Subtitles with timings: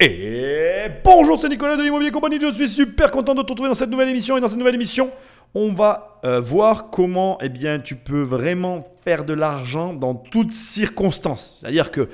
[0.00, 2.38] Et bonjour, c'est Nicolas de Immobilier Compagnie.
[2.40, 4.36] Je suis super content de te retrouver dans cette nouvelle émission.
[4.36, 5.10] Et dans cette nouvelle émission,
[5.56, 10.52] on va euh, voir comment eh bien, tu peux vraiment faire de l'argent dans toutes
[10.52, 11.58] circonstances.
[11.60, 12.10] C'est-à-dire que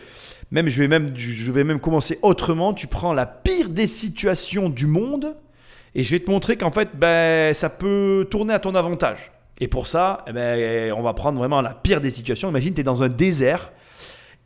[0.51, 2.73] même je, vais même, je vais même commencer autrement.
[2.73, 5.37] Tu prends la pire des situations du monde
[5.95, 9.31] et je vais te montrer qu'en fait, ben, ça peut tourner à ton avantage.
[9.61, 12.49] Et pour ça, eh ben, on va prendre vraiment la pire des situations.
[12.49, 13.73] Imagine, tu es dans un désert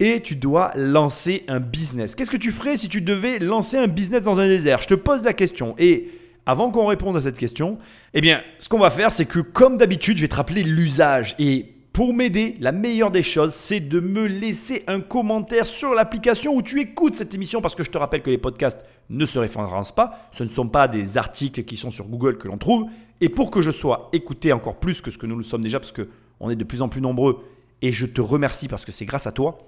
[0.01, 2.15] et tu dois lancer un business.
[2.15, 4.81] Qu'est-ce que tu ferais si tu devais lancer un business dans un désert?
[4.81, 5.75] Je te pose la question.
[5.79, 6.11] Et
[6.47, 7.79] avant qu'on réponde à cette question,
[8.15, 11.35] eh bien, ce qu'on va faire, c'est que comme d'habitude, je vais te rappeler l'usage.
[11.39, 16.55] Et pour m'aider, la meilleure des choses, c'est de me laisser un commentaire sur l'application
[16.55, 19.39] où tu écoutes cette émission, parce que je te rappelle que les podcasts ne se
[19.39, 20.29] référencent pas.
[20.31, 22.87] Ce ne sont pas des articles qui sont sur Google que l'on trouve.
[23.21, 25.81] Et pour que je sois écouté encore plus que ce que nous le sommes déjà,
[25.81, 27.45] parce qu'on est de plus en plus nombreux,
[27.83, 29.59] et je te remercie parce que c'est grâce à toi,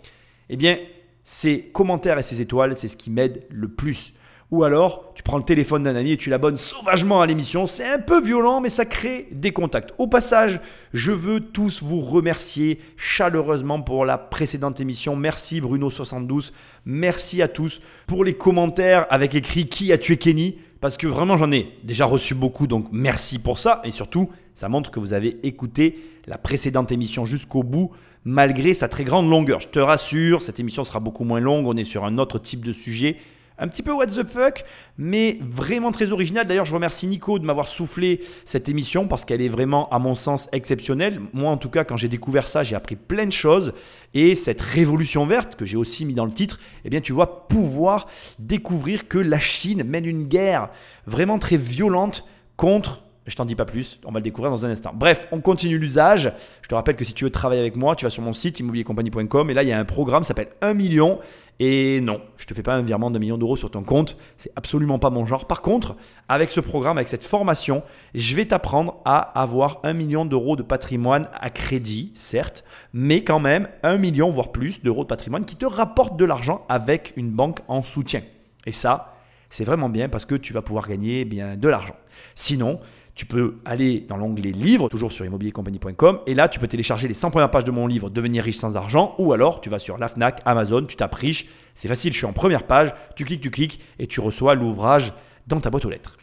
[0.51, 0.79] eh bien,
[1.23, 4.13] ces commentaires et ces étoiles, c'est ce qui m'aide le plus.
[4.51, 7.69] Ou alors, tu prends le téléphone d'un ami et tu l'abonnes sauvagement à l'émission.
[7.69, 9.95] C'est un peu violent, mais ça crée des contacts.
[9.99, 10.61] Au passage,
[10.93, 15.15] je veux tous vous remercier chaleureusement pour la précédente émission.
[15.15, 16.51] Merci Bruno72.
[16.85, 20.59] Merci à tous pour les commentaires avec écrit Qui a tué Kenny?
[20.81, 23.83] Parce que vraiment, j'en ai déjà reçu beaucoup, donc merci pour ça.
[23.85, 27.93] Et surtout, ça montre que vous avez écouté la précédente émission jusqu'au bout
[28.25, 29.61] malgré sa très grande longueur.
[29.61, 32.65] Je te rassure, cette émission sera beaucoup moins longue, on est sur un autre type
[32.65, 33.17] de sujet.
[33.63, 34.65] Un petit peu what the fuck,
[34.97, 36.47] mais vraiment très original.
[36.47, 40.15] D'ailleurs, je remercie Nico de m'avoir soufflé cette émission parce qu'elle est vraiment, à mon
[40.15, 41.21] sens, exceptionnelle.
[41.35, 43.75] Moi, en tout cas, quand j'ai découvert ça, j'ai appris plein de choses.
[44.15, 47.49] Et cette révolution verte, que j'ai aussi mis dans le titre, eh bien, tu vois,
[47.49, 48.07] pouvoir
[48.39, 50.71] découvrir que la Chine mène une guerre
[51.07, 52.27] vraiment très violente
[52.57, 54.93] contre je t'en dis pas plus, on va le découvrir dans un instant.
[54.95, 56.33] Bref, on continue l'usage.
[56.63, 58.61] Je te rappelle que si tu veux travailler avec moi, tu vas sur mon site
[58.61, 61.19] immobiliercompagnie.com et là il y a un programme qui s'appelle 1 million.
[61.63, 64.51] Et non, je te fais pas un virement d'un million d'euros sur ton compte, c'est
[64.57, 65.47] absolument pas mon genre.
[65.47, 65.95] Par contre,
[66.27, 67.83] avec ce programme, avec cette formation,
[68.15, 73.41] je vais t'apprendre à avoir un million d'euros de patrimoine à crédit, certes, mais quand
[73.41, 77.31] même un million voire plus d'euros de patrimoine qui te rapporte de l'argent avec une
[77.31, 78.23] banque en soutien.
[78.65, 79.15] Et ça,
[79.51, 81.97] c'est vraiment bien parce que tu vas pouvoir gagner bien de l'argent.
[82.35, 82.81] Sinon,
[83.21, 87.13] tu peux aller dans l'onglet livres, toujours sur immobiliercompagnie.com, et là tu peux télécharger les
[87.13, 89.99] 100 premières pages de mon livre Devenir riche sans argent, ou alors tu vas sur
[89.99, 91.45] la Fnac, Amazon, tu tapes riche,
[91.75, 95.13] c'est facile, je suis en première page, tu cliques, tu cliques, et tu reçois l'ouvrage
[95.49, 96.17] dans ta boîte aux lettres.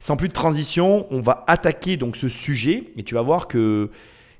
[0.00, 3.88] Sans plus de transition, on va attaquer donc ce sujet, et tu vas voir que,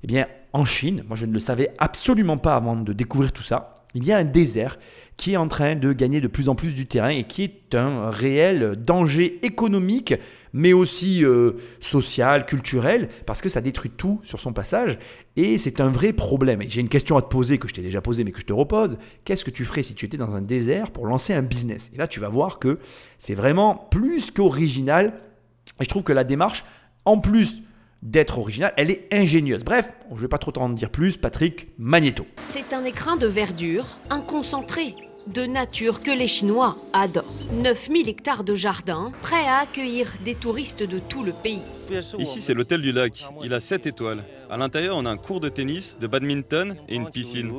[0.03, 3.43] eh bien, en Chine, moi je ne le savais absolument pas avant de découvrir tout
[3.43, 4.79] ça, il y a un désert
[5.17, 7.75] qui est en train de gagner de plus en plus du terrain et qui est
[7.75, 10.15] un réel danger économique,
[10.53, 14.99] mais aussi euh, social, culturel, parce que ça détruit tout sur son passage.
[15.37, 16.63] Et c'est un vrai problème.
[16.63, 18.47] Et j'ai une question à te poser que je t'ai déjà posée, mais que je
[18.47, 18.99] te repose.
[19.25, 21.91] Qu'est-ce que tu ferais si tu étais dans un désert pour lancer un business?
[21.95, 22.79] Et là, tu vas voir que
[23.19, 25.15] c'est vraiment plus qu'original.
[25.81, 26.65] Et je trouve que la démarche,
[27.05, 27.63] en plus
[28.05, 29.65] d'être originale, elle est ingénieuse.
[29.65, 32.27] Bref, je ne vais pas trop t'en dire plus, Patrick Magneto.
[32.41, 34.95] C'est un écrin de verdure, un concentré
[35.27, 37.25] de nature que les Chinois adorent.
[37.55, 41.63] 9000 hectares de jardin, prêts à accueillir des touristes de tout le pays.
[42.19, 43.25] Ici, c'est l'hôtel du lac.
[43.43, 44.23] Il a 7 étoiles.
[44.51, 47.51] À l'intérieur, on a un cours de tennis, de badminton et une piscine.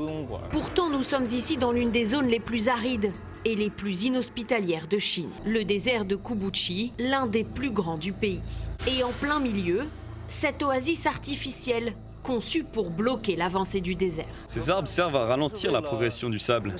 [0.51, 3.11] Pourtant, nous sommes ici dans l'une des zones les plus arides
[3.45, 5.29] et les plus inhospitalières de Chine.
[5.45, 8.41] Le désert de Kubuchi, l'un des plus grands du pays.
[8.87, 9.81] Et en plein milieu,
[10.27, 11.93] cette oasis artificielle
[12.25, 14.25] conçue pour bloquer l'avancée du désert.
[14.47, 16.75] Ces arbres servent à ralentir la progression du sable.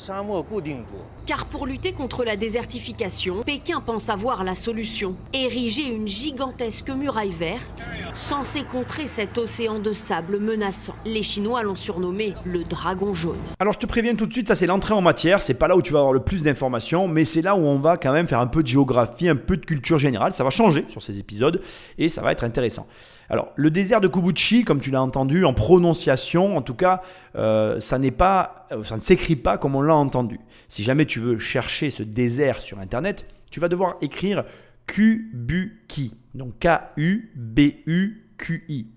[1.28, 5.16] Car pour lutter contre la désertification, Pékin pense avoir la solution.
[5.34, 10.95] Ériger une gigantesque muraille verte, censée contrer cet océan de sable menaçant.
[11.05, 13.38] Les Chinois l'ont surnommé le dragon jaune.
[13.59, 15.78] Alors je te préviens tout de suite, ça c'est l'entrée en matière, c'est pas là
[15.78, 18.28] où tu vas avoir le plus d'informations, mais c'est là où on va quand même
[18.28, 21.19] faire un peu de géographie, un peu de culture générale, ça va changer sur ces
[21.19, 21.61] épisodes
[22.00, 22.88] et ça va être intéressant.
[23.29, 27.01] Alors, le désert de Kubuchi, comme tu l'as entendu, en prononciation, en tout cas,
[27.35, 30.39] euh, ça n'est pas, euh, ça ne s'écrit pas comme on l'a entendu.
[30.67, 34.43] Si jamais tu veux chercher ce désert sur Internet, tu vas devoir écrire
[34.87, 37.17] Kubuki, donc K-U-B-U-Q-I,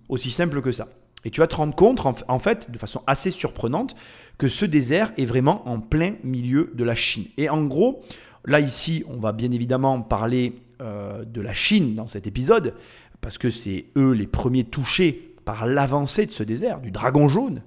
[0.08, 0.88] aussi simple que ça.
[1.24, 3.96] Et tu vas te rendre compte, en fait, de façon assez surprenante,
[4.36, 7.24] que ce désert est vraiment en plein milieu de la Chine.
[7.36, 8.02] Et en gros,
[8.44, 12.74] là ici, on va bien évidemment parler euh, de la Chine dans cet épisode,
[13.20, 17.62] parce que c'est eux les premiers touchés par l'avancée de ce désert, du dragon jaune.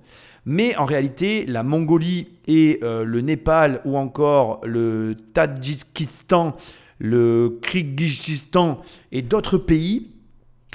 [0.45, 6.55] Mais en réalité, la Mongolie et euh, le Népal ou encore le Tadjikistan,
[6.99, 8.81] le Kyrgyzstan
[9.11, 10.11] et d'autres pays,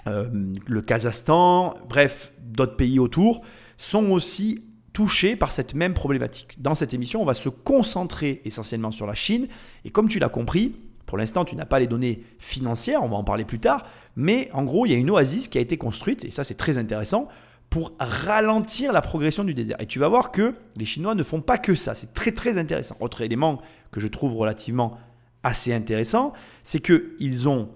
[0.06, 0.28] euh,
[0.66, 3.42] le Kazakhstan, bref, d'autres pays autour,
[3.76, 4.62] sont aussi
[4.92, 6.56] touchés par cette même problématique.
[6.60, 9.48] Dans cette émission, on va se concentrer essentiellement sur la Chine.
[9.84, 10.74] Et comme tu l'as compris,
[11.06, 13.84] pour l'instant, tu n'as pas les données financières, on va en parler plus tard,
[14.16, 16.54] mais en gros, il y a une oasis qui a été construite, et ça c'est
[16.54, 17.28] très intéressant,
[17.70, 19.76] pour ralentir la progression du désert.
[19.80, 22.58] Et tu vas voir que les Chinois ne font pas que ça, c'est très très
[22.58, 22.96] intéressant.
[23.00, 23.60] Autre élément
[23.90, 24.98] que je trouve relativement
[25.42, 26.32] assez intéressant,
[26.62, 27.68] c'est qu'ils ont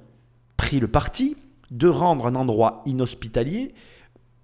[0.56, 1.36] pris le parti
[1.70, 3.74] de rendre un endroit inhospitalier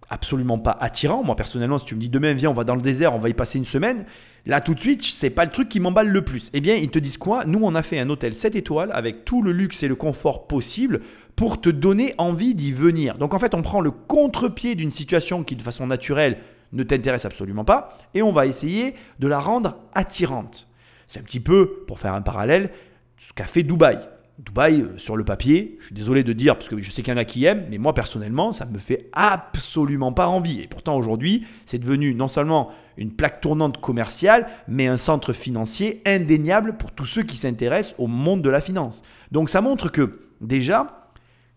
[0.09, 1.25] absolument pas attirant.
[1.25, 3.29] Moi, personnellement, si tu me dis demain, viens, on va dans le désert, on va
[3.29, 4.07] y passer une semaine,
[4.45, 6.51] là, tout de suite, c'est pas le truc qui m'emballe le plus.
[6.53, 7.45] Eh bien, ils te disent quoi?
[7.45, 10.47] Nous, on a fait un hôtel 7 étoiles avec tout le luxe et le confort
[10.47, 11.01] possible
[11.37, 13.19] pour te donner envie d'y venir.
[13.19, 16.39] Donc, en fait, on prend le contre-pied d'une situation qui, de façon naturelle,
[16.73, 20.69] ne t'intéresse absolument pas et on va essayer de la rendre attirante.
[21.07, 22.71] C'est un petit peu, pour faire un parallèle,
[23.19, 23.99] ce qu'a fait Dubaï.
[24.39, 27.13] Dubaï, euh, sur le papier, je suis désolé de dire, parce que je sais qu'il
[27.13, 30.61] y en a qui aiment, mais moi personnellement, ça ne me fait absolument pas envie.
[30.61, 36.03] Et pourtant aujourd'hui, c'est devenu non seulement une plaque tournante commerciale, mais un centre financier
[36.05, 39.03] indéniable pour tous ceux qui s'intéressent au monde de la finance.
[39.33, 41.06] Donc ça montre que déjà,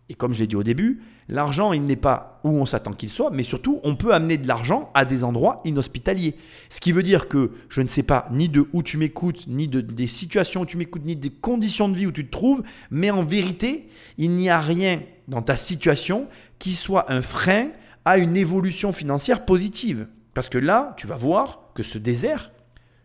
[0.09, 3.09] et comme je l'ai dit au début, l'argent, il n'est pas où on s'attend qu'il
[3.09, 6.35] soit, mais surtout, on peut amener de l'argent à des endroits inhospitaliers.
[6.69, 9.67] Ce qui veut dire que je ne sais pas ni de où tu m'écoutes, ni
[9.67, 12.63] de, des situations où tu m'écoutes, ni des conditions de vie où tu te trouves,
[12.89, 16.27] mais en vérité, il n'y a rien dans ta situation
[16.57, 17.69] qui soit un frein
[18.03, 20.07] à une évolution financière positive.
[20.33, 22.51] Parce que là, tu vas voir que ce désert,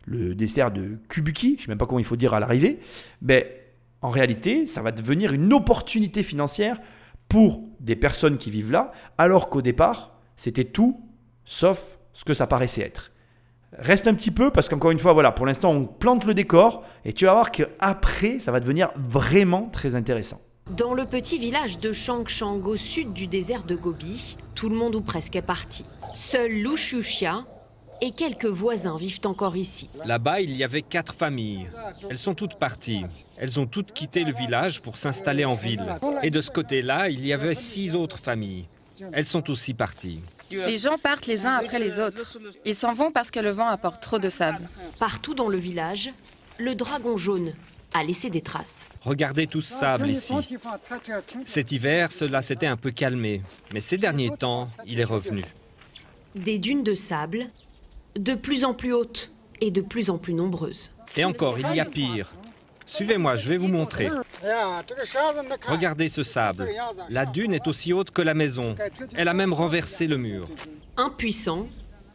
[0.05, 2.79] le désert de Kubuki, je ne sais même pas comment il faut dire à l'arrivée,
[3.21, 3.43] ben,
[4.01, 6.79] en réalité, ça va devenir une opportunité financière
[7.27, 11.01] pour des personnes qui vivent là, alors qu'au départ, c'était tout
[11.45, 13.11] sauf ce que ça paraissait être.
[13.77, 16.83] Reste un petit peu parce qu'encore une fois, voilà, pour l'instant, on plante le décor
[17.03, 20.41] et tu vas voir qu'après, ça va devenir vraiment très intéressant.
[20.77, 24.95] Dans le petit village de Changchang au sud du désert de Gobi, tout le monde
[24.95, 25.85] ou presque est parti.
[26.15, 27.45] Seul Lu Shuxia
[28.01, 29.89] et quelques voisins vivent encore ici.
[30.05, 31.67] Là-bas, il y avait quatre familles.
[32.09, 33.03] Elles sont toutes parties.
[33.37, 35.83] Elles ont toutes quitté le village pour s'installer en ville.
[36.23, 38.65] Et de ce côté-là, il y avait six autres familles.
[39.11, 40.19] Elles sont aussi parties.
[40.51, 42.37] Les gens partent les uns après les autres.
[42.65, 44.69] Ils s'en vont parce que le vent apporte trop de sable.
[44.99, 46.11] Partout dans le village,
[46.57, 47.53] le dragon jaune
[47.93, 48.89] a laissé des traces.
[49.01, 50.35] Regardez tout ce sable ici.
[51.45, 53.41] Cet hiver, cela s'était un peu calmé,
[53.73, 55.43] mais ces derniers temps, il est revenu.
[56.35, 57.45] Des dunes de sable
[58.19, 59.31] de plus en plus hautes
[59.61, 60.91] et de plus en plus nombreuses.
[61.17, 62.33] Et encore, il y a pire.
[62.85, 64.09] Suivez-moi, je vais vous montrer.
[65.67, 66.67] Regardez ce sable.
[67.09, 68.75] La dune est aussi haute que la maison.
[69.15, 70.47] Elle a même renversé le mur.
[70.97, 71.67] Impuissants,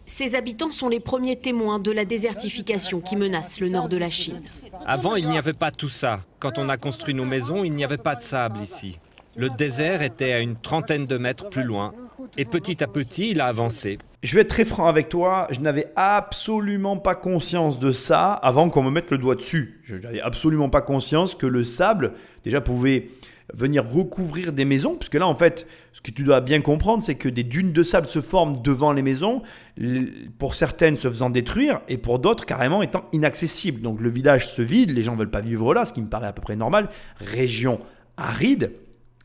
[0.07, 4.11] ces habitants sont les premiers témoins de la désertification qui menace le nord de la
[4.11, 4.43] Chine.
[4.87, 6.21] Avant, il n'y avait pas tout ça.
[6.39, 8.99] Quand on a construit nos maisons, il n'y avait pas de sable ici.
[9.37, 11.95] Le désert était à une trentaine de mètres plus loin.
[12.37, 13.99] Et petit à petit, il a avancé.
[14.23, 18.69] Je vais être très franc avec toi, je n'avais absolument pas conscience de ça avant
[18.69, 19.81] qu'on me mette le doigt dessus.
[19.83, 22.13] Je n'avais absolument pas conscience que le sable
[22.45, 23.09] déjà pouvait
[23.55, 27.15] venir recouvrir des maisons, puisque là en fait, ce que tu dois bien comprendre, c'est
[27.15, 29.41] que des dunes de sable se forment devant les maisons,
[30.39, 33.81] pour certaines se faisant détruire, et pour d'autres carrément étant inaccessibles.
[33.81, 36.11] Donc le village se vide, les gens ne veulent pas vivre là, ce qui me
[36.11, 36.91] paraît à peu près normal.
[37.17, 37.79] Région
[38.19, 38.73] aride,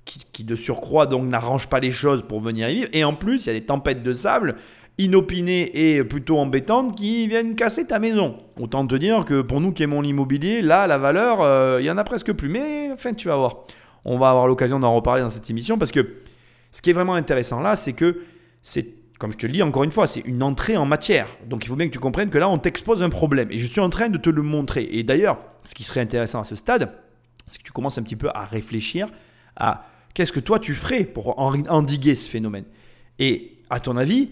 [0.05, 3.45] qui, de surcroît donc n'arrange pas les choses pour venir y vivre, et en plus
[3.45, 4.55] il y a des tempêtes de sable
[4.97, 8.37] inopinées et plutôt embêtantes qui viennent casser ta maison.
[8.59, 11.91] Autant te dire que pour nous qui aimons l'immobilier, là, la valeur, euh, il y
[11.91, 12.49] en a presque plus.
[12.49, 13.65] Mais enfin, tu vas voir.
[14.05, 16.17] On va avoir l'occasion d'en reparler dans cette émission parce que
[16.71, 18.21] ce qui est vraiment intéressant là, c'est que
[18.61, 21.27] c'est, comme je te le dis encore une fois, c'est une entrée en matière.
[21.47, 23.49] Donc il faut bien que tu comprennes que là, on t'expose un problème.
[23.51, 24.87] Et je suis en train de te le montrer.
[24.91, 26.91] Et d'ailleurs, ce qui serait intéressant à ce stade,
[27.47, 29.07] c'est que tu commences un petit peu à réfléchir
[29.55, 32.65] à qu'est-ce que toi tu ferais pour endiguer ce phénomène.
[33.19, 34.29] Et à ton avis,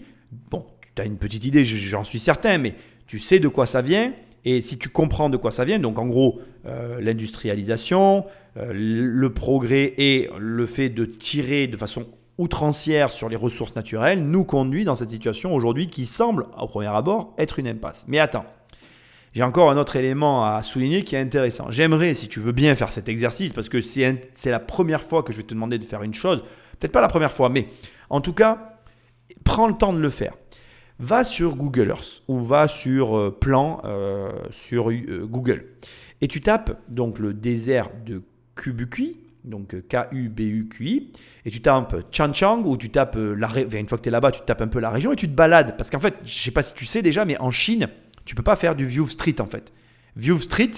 [0.50, 2.74] bon, tu as une petite idée, j'en suis certain, mais
[3.06, 4.12] tu sais de quoi ça vient.
[4.44, 8.26] Et si tu comprends de quoi ça vient, donc en gros, euh, l'industrialisation,
[8.58, 14.22] euh, le progrès et le fait de tirer de façon outrancière sur les ressources naturelles
[14.22, 18.04] nous conduit dans cette situation aujourd'hui qui semble, au premier abord, être une impasse.
[18.06, 18.44] Mais attends,
[19.32, 21.70] j'ai encore un autre élément à souligner qui est intéressant.
[21.70, 25.32] J'aimerais, si tu veux bien faire cet exercice, parce que c'est la première fois que
[25.32, 26.42] je vais te demander de faire une chose,
[26.78, 27.68] peut-être pas la première fois, mais
[28.10, 28.73] en tout cas,
[29.42, 30.34] prends le temps de le faire.
[30.98, 35.66] Va sur Google Earth ou va sur euh, plan euh, sur euh, Google
[36.20, 38.22] et tu tapes donc le désert de
[38.54, 41.10] Kubuki, donc K-U-B-U-Q-I,
[41.44, 44.40] et tu tapes Chanchang ou tu tapes la une fois que tu es là-bas, tu
[44.46, 46.62] tapes un peu la région et tu te balades parce qu'en fait, je sais pas
[46.62, 47.88] si tu sais déjà, mais en Chine,
[48.24, 49.72] tu peux pas faire du View Street en fait.
[50.14, 50.70] View Street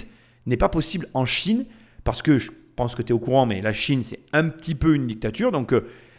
[0.47, 1.67] n'est pas possible en Chine
[2.03, 4.75] parce que je pense que tu es au courant, mais la Chine c'est un petit
[4.75, 5.75] peu une dictature, donc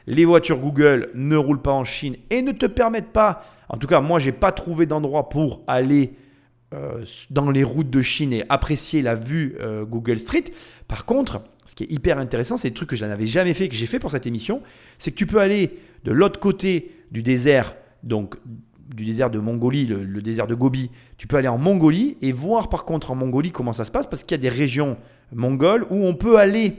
[0.07, 3.87] les voitures Google ne roulent pas en Chine et ne te permettent pas, en tout
[3.87, 6.13] cas moi j'ai pas trouvé d'endroit pour aller
[6.73, 10.45] euh, dans les routes de Chine et apprécier la vue euh, Google Street.
[10.87, 13.69] Par contre, ce qui est hyper intéressant, c'est le truc que je n'avais jamais fait,
[13.69, 14.61] que j'ai fait pour cette émission,
[14.97, 18.35] c'est que tu peux aller de l'autre côté du désert, donc
[18.93, 22.69] du désert de Mongolie, le, désert de Gobi, tu peux aller en Mongolie et voir
[22.69, 24.97] par contre en Mongolie comment ça se passe, parce qu'il y a des régions
[25.33, 26.73] mongoles où on peut aller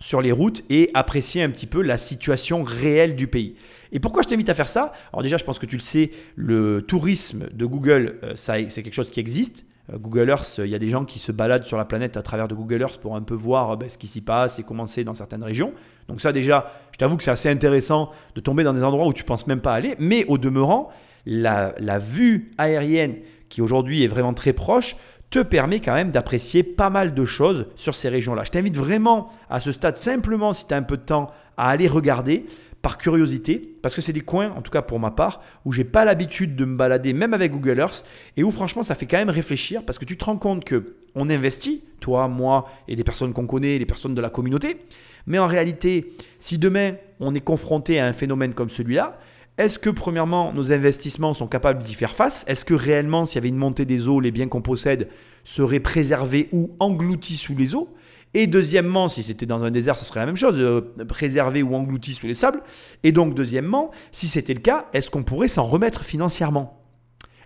[0.00, 3.54] sur les routes et apprécier un petit peu la situation réelle du pays.
[3.92, 4.92] Et pourquoi je t'invite à faire ça?
[5.12, 8.94] Alors déjà, je pense que tu le sais, le tourisme de Google, euh, c'est quelque
[8.94, 9.66] chose qui existe.
[9.92, 12.22] Euh, Google Earth, il y a des gens qui se baladent sur la planète à
[12.22, 14.86] travers de Google Earth pour un peu voir ben, ce qui s'y passe et comment
[14.86, 15.72] c'est dans certaines régions.
[16.08, 19.12] Donc ça déjà, je t'avoue que c'est assez intéressant de tomber dans des endroits où
[19.12, 19.96] tu penses même pas aller.
[19.98, 20.90] Mais au demeurant,
[21.26, 23.16] la vue aérienne
[23.50, 24.96] qui aujourd'hui est vraiment très proche,
[25.30, 28.42] te permet quand même d'apprécier pas mal de choses sur ces régions-là.
[28.44, 31.70] Je t'invite vraiment à ce stade, simplement si tu as un peu de temps, à
[31.70, 32.46] aller regarder
[32.82, 35.84] par curiosité, parce que c'est des coins, en tout cas pour ma part, où j'ai
[35.84, 38.06] pas l'habitude de me balader, même avec Google Earth,
[38.36, 40.96] et où franchement ça fait quand même réfléchir, parce que tu te rends compte que
[41.14, 44.78] on investit, toi, moi et des personnes qu'on connaît, les personnes de la communauté,
[45.26, 49.18] mais en réalité, si demain on est confronté à un phénomène comme celui-là,
[49.60, 52.44] est-ce que premièrement nos investissements sont capables d'y faire face?
[52.48, 55.08] Est-ce que réellement s'il y avait une montée des eaux, les biens qu'on possède
[55.44, 57.94] seraient préservés ou engloutis sous les eaux?
[58.32, 61.74] Et deuxièmement, si c'était dans un désert, ce serait la même chose, euh, préservé ou
[61.74, 62.62] englouti sous les sables.
[63.02, 66.82] Et donc, deuxièmement, si c'était le cas, est-ce qu'on pourrait s'en remettre financièrement?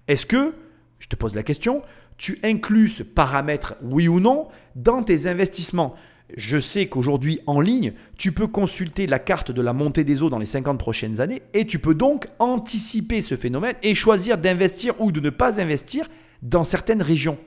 [0.06, 0.54] Est-ce que,
[1.00, 1.82] je te pose la question,
[2.16, 5.96] tu inclus ce paramètre, oui ou non, dans tes investissements?
[6.36, 10.30] Je sais qu'aujourd'hui en ligne, tu peux consulter la carte de la montée des eaux
[10.30, 15.00] dans les 50 prochaines années et tu peux donc anticiper ce phénomène et choisir d'investir
[15.00, 16.08] ou de ne pas investir
[16.42, 17.38] dans certaines régions.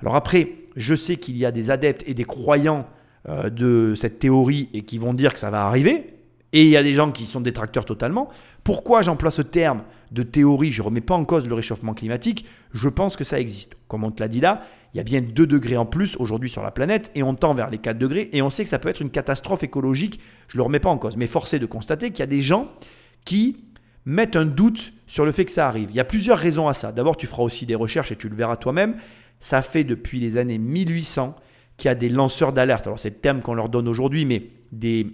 [0.00, 2.86] Alors après, je sais qu'il y a des adeptes et des croyants
[3.28, 6.06] euh, de cette théorie et qui vont dire que ça va arriver.
[6.52, 8.28] Et il y a des gens qui sont détracteurs totalement.
[8.64, 12.46] Pourquoi j'emploie ce terme de théorie Je ne remets pas en cause le réchauffement climatique.
[12.72, 13.76] Je pense que ça existe.
[13.88, 14.62] Comme on te l'a dit là,
[14.94, 17.54] il y a bien 2 degrés en plus aujourd'hui sur la planète et on tend
[17.54, 20.20] vers les 4 degrés et on sait que ça peut être une catastrophe écologique.
[20.48, 21.16] Je ne le remets pas en cause.
[21.16, 22.68] Mais force est de constater qu'il y a des gens
[23.24, 23.64] qui
[24.04, 25.88] mettent un doute sur le fait que ça arrive.
[25.90, 26.92] Il y a plusieurs raisons à ça.
[26.92, 28.96] D'abord, tu feras aussi des recherches et tu le verras toi-même.
[29.40, 31.36] Ça fait depuis les années 1800
[31.76, 32.86] qu'il y a des lanceurs d'alerte.
[32.86, 35.06] Alors c'est le terme qu'on leur donne aujourd'hui, mais des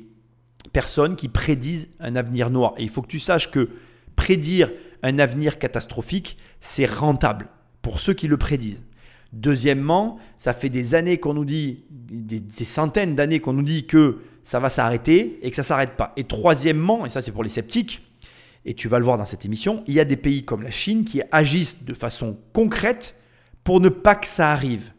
[0.72, 2.74] personnes qui prédisent un avenir noir.
[2.78, 3.68] Et il faut que tu saches que
[4.16, 4.70] prédire
[5.02, 7.48] un avenir catastrophique, c'est rentable
[7.82, 8.84] pour ceux qui le prédisent.
[9.32, 14.18] Deuxièmement, ça fait des années qu'on nous dit, des, centaines d'années qu'on nous dit que
[14.44, 16.12] ça va s'arrêter et que ça ne s'arrête pas.
[16.16, 18.02] Et troisièmement, et ça c'est pour les sceptiques,
[18.64, 20.70] et tu vas le voir dans cette émission, il y a des pays comme la
[20.70, 23.20] Chine qui agissent de façon concrète
[23.64, 24.92] pour ne pas que ça arrive.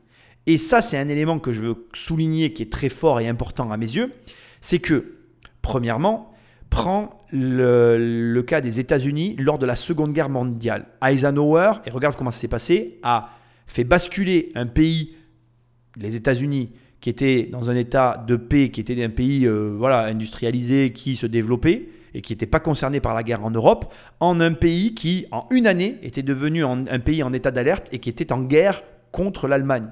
[0.46, 3.72] Et ça, c'est un élément que je veux souligner qui est très fort et important
[3.72, 4.14] à mes yeux.
[4.62, 5.18] C'est que,
[5.62, 6.34] premièrement,
[6.70, 10.88] prends le, cas des États-Unis lors de la Seconde Guerre mondiale.
[11.04, 13.30] Eisenhower, et regarde comment ça s'est passé, a
[13.68, 15.16] fait basculer un pays,
[15.98, 16.72] les États-Unis,
[17.02, 21.16] qui était dans un état de paix, qui était un pays euh, voilà, industrialisé, qui
[21.16, 24.96] se développait, et qui n'était pas concerné par la guerre en Europe, en un pays
[24.96, 28.42] qui, en une année, était devenu un pays en état d'alerte et qui était en
[28.42, 29.90] guerre contre l'Allemagne.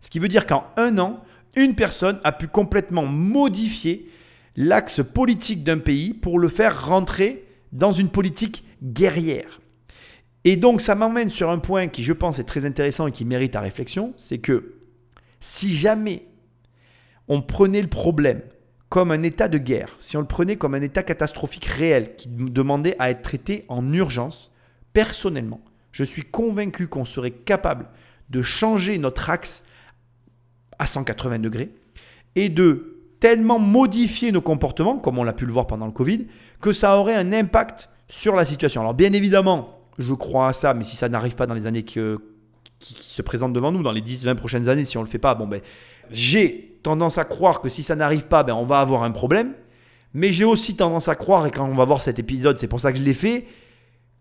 [0.00, 1.20] Ce qui veut dire qu'en un an,
[1.56, 4.08] une personne a pu complètement modifier
[4.58, 9.60] l'axe politique d'un pays pour le faire rentrer dans une politique guerrière.
[10.42, 13.24] Et donc ça m'emmène sur un point qui je pense est très intéressant et qui
[13.24, 14.74] mérite à réflexion, c'est que
[15.38, 16.26] si jamais
[17.28, 18.42] on prenait le problème
[18.88, 22.28] comme un état de guerre, si on le prenait comme un état catastrophique réel qui
[22.28, 24.52] demandait à être traité en urgence,
[24.92, 25.60] personnellement,
[25.92, 27.86] je suis convaincu qu'on serait capable
[28.28, 29.62] de changer notre axe
[30.80, 31.70] à 180 degrés
[32.34, 32.87] et de
[33.20, 36.26] tellement modifier nos comportements, comme on l'a pu le voir pendant le Covid,
[36.60, 38.80] que ça aurait un impact sur la situation.
[38.80, 41.82] Alors bien évidemment, je crois à ça, mais si ça n'arrive pas dans les années
[41.82, 42.00] qui,
[42.80, 45.34] se présentent devant nous, dans les 10-20 prochaines années, si on ne le fait pas,
[45.34, 45.60] bon ben,
[46.10, 49.52] j'ai tendance à croire que si ça n'arrive pas, ben, on va avoir un problème.
[50.14, 52.80] Mais j'ai aussi tendance à croire, et quand on va voir cet épisode, c'est pour
[52.80, 53.46] ça que je l'ai fait,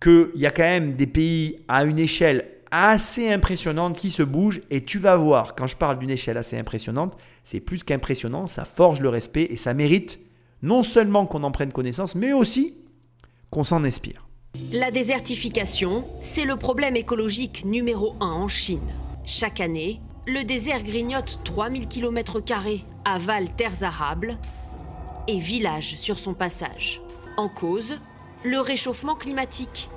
[0.01, 4.61] qu'il y a quand même des pays à une échelle assez impressionnante qui se bougent.
[4.69, 8.65] Et tu vas voir, quand je parle d'une échelle assez impressionnante, c'est plus qu'impressionnant, ça
[8.65, 10.19] forge le respect et ça mérite
[10.61, 12.75] non seulement qu'on en prenne connaissance, mais aussi
[13.51, 14.27] qu'on s'en inspire.
[14.73, 18.79] La désertification, c'est le problème écologique numéro un en Chine.
[19.25, 22.41] Chaque année, le désert grignote 3000 km,
[23.05, 24.37] avale terres arables
[25.27, 27.01] et villages sur son passage.
[27.37, 27.99] En cause,
[28.43, 29.89] le réchauffement climatique.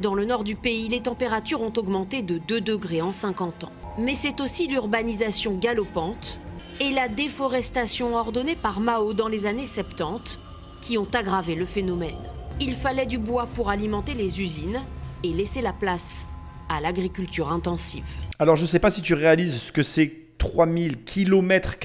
[0.00, 3.72] Dans le nord du pays, les températures ont augmenté de 2 degrés en 50 ans.
[3.96, 6.40] Mais c'est aussi l'urbanisation galopante
[6.80, 10.40] et la déforestation ordonnée par Mao dans les années 70
[10.80, 12.16] qui ont aggravé le phénomène.
[12.60, 14.82] Il fallait du bois pour alimenter les usines
[15.22, 16.26] et laisser la place
[16.68, 18.04] à l'agriculture intensive.
[18.40, 21.76] Alors, je ne sais pas si tu réalises ce que c'est 3000 km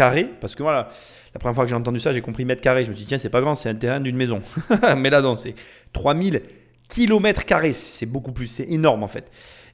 [0.41, 0.89] parce que voilà,
[1.35, 2.85] la première fois que j'ai entendu ça, j'ai compris mètre carré.
[2.85, 4.41] Je me suis dit, tiens, c'est pas grand, c'est un terrain d'une maison.
[4.97, 5.53] Mais là, non, c'est
[5.93, 6.41] 3000
[6.89, 9.31] km c'est beaucoup plus, c'est énorme en fait.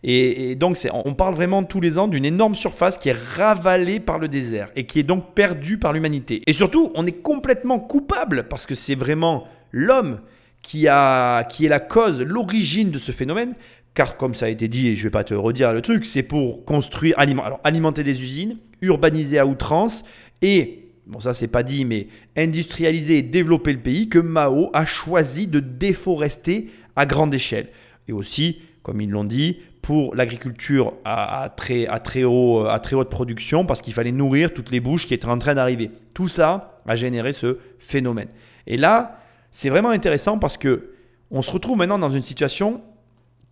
[0.07, 4.19] Et, donc, on parle vraiment tous les ans d'une énorme surface qui est ravalée par
[4.19, 6.43] le désert et qui est donc perdue par l'humanité.
[6.45, 10.19] Et surtout, on est complètement coupable parce que c'est vraiment l'homme
[10.61, 13.53] qui est la cause, l'origine de ce phénomène.
[13.95, 16.05] Car comme ça a été dit, et je ne vais pas te redire le truc,
[16.05, 20.03] c'est pour construire, alors, alimenter des usines, urbaniser à outrance
[20.41, 24.85] et bon ça c'est pas dit, mais industrialiser et développer le pays, que Mao a
[24.85, 27.67] choisi de déforester à grande échelle.
[28.07, 33.09] Et aussi, comme ils l'ont dit, pour l'agriculture à, très, à, très à très haute
[33.09, 35.91] production, parce qu'il fallait nourrir toutes les bouches qui étaient en train d'arriver.
[36.13, 38.29] Tout ça a généré ce phénomène.
[38.67, 39.19] Et là,
[39.51, 40.91] c'est vraiment intéressant parce que
[41.31, 42.81] on se retrouve maintenant dans une situation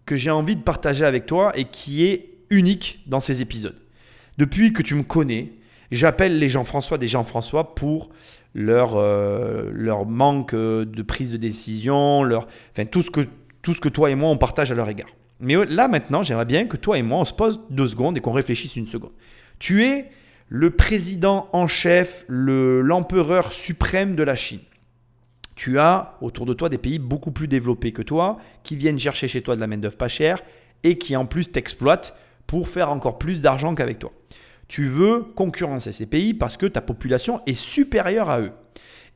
[0.06, 3.76] que j'ai envie de partager avec toi et qui est unique dans ces épisodes.
[4.38, 5.54] Depuis que tu me connais,
[5.96, 8.10] j'appelle les gens François des gens François pour
[8.54, 13.22] leur, euh, leur manque de prise de décision, leur, enfin, tout, ce que,
[13.62, 15.10] tout ce que toi et moi on partage à leur égard.
[15.40, 18.22] Mais là maintenant, j'aimerais bien que toi et moi on se pose deux secondes et
[18.22, 19.12] qu'on réfléchisse une seconde.
[19.60, 20.10] Tu es
[20.48, 24.60] le président en chef, l'empereur suprême de la Chine.
[25.56, 29.28] Tu as autour de toi des pays beaucoup plus développés que toi, qui viennent chercher
[29.28, 30.42] chez toi de la main-d'œuvre pas chère
[30.84, 34.12] et qui en plus t'exploitent pour faire encore plus d'argent qu'avec toi.
[34.74, 38.54] Tu veux concurrencer ces pays parce que ta population est supérieure à eux.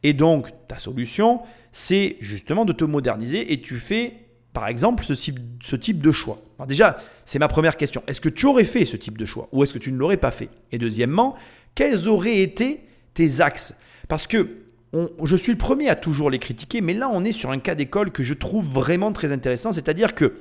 [0.04, 4.14] Et donc, ta solution, c'est justement de te moderniser et tu fais,
[4.54, 5.14] par exemple, ce
[5.76, 6.38] type, de choix.
[6.68, 8.04] déjà, c'est ma première question.
[8.06, 10.18] Est-ce que tu aurais fait ce type de choix ou est-ce que tu ne l'aurais
[10.18, 10.50] pas fait?
[10.72, 11.36] Et deuxièmement,
[11.74, 12.82] quels auraient été
[13.16, 13.74] tes axes?
[14.08, 14.58] Parce que
[14.94, 17.74] je suis le premier à toujours les critiquer, mais là, on est sur un cas
[17.74, 19.72] d'école que je trouve vraiment très intéressant.
[19.72, 20.36] C'est-à-dire que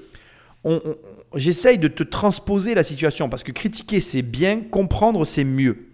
[1.34, 5.88] j'essaye de te transposer la situation parce que critiquer c'est bien, comprendre c'est mieux.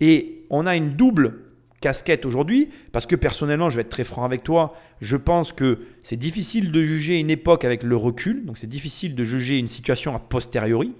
[0.00, 1.40] Et on a une double
[1.80, 5.78] casquette aujourd'hui parce que personnellement, je vais être très franc avec toi, je pense que
[6.02, 9.68] c'est difficile de juger une époque avec le recul, donc c'est difficile de juger une
[9.68, 10.94] situation a posteriori.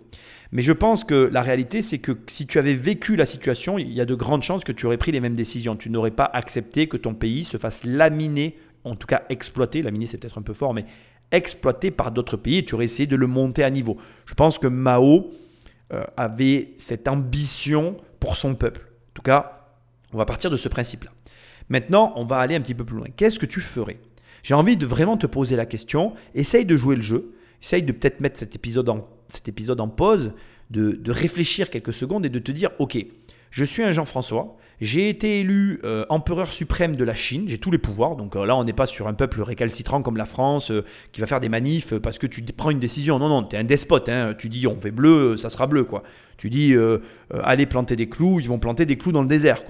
[0.53, 3.93] Mais je pense que la réalité, c'est que si tu avais vécu la situation, il
[3.93, 5.77] y a de grandes chances que tu aurais pris les mêmes décisions.
[5.77, 10.07] Tu n'aurais pas accepté que ton pays se fasse laminer, en tout cas exploiter, laminer
[10.07, 10.87] c'est peut-être un peu fort, mais
[11.33, 13.97] exploité par d'autres pays tu aurais essayé de le monter à niveau.
[14.27, 15.33] Je pense que Mao
[15.93, 18.81] euh, avait cette ambition pour son peuple.
[18.81, 19.69] En tout cas,
[20.13, 21.11] on va partir de ce principe-là.
[21.69, 23.07] Maintenant, on va aller un petit peu plus loin.
[23.17, 23.99] Qu'est-ce que tu ferais?
[24.43, 26.15] J'ai envie de vraiment te poser la question.
[26.35, 27.35] Essaye de jouer le jeu.
[27.63, 30.33] Essaye de peut-être mettre cet épisode en, pause,
[30.71, 32.99] de réfléchir quelques secondes et de te dire, OK,
[33.51, 37.71] je suis un Jean-François, j'ai été élu euh, empereur suprême de la Chine, j'ai tous
[37.71, 40.71] les pouvoirs, donc euh, là on n'est pas sur un peuple récalcitrant comme la France
[40.71, 43.19] euh, qui va faire des manifs parce que tu prends une décision.
[43.19, 44.35] Non, non, tu es un despote, hein.
[44.39, 45.85] tu dis on fait bleu, ça sera bleu.
[45.85, 46.03] quoi.
[46.39, 46.75] Tu dis
[47.43, 49.63] allez planter des clous, ils vont planter des clous dans le désert.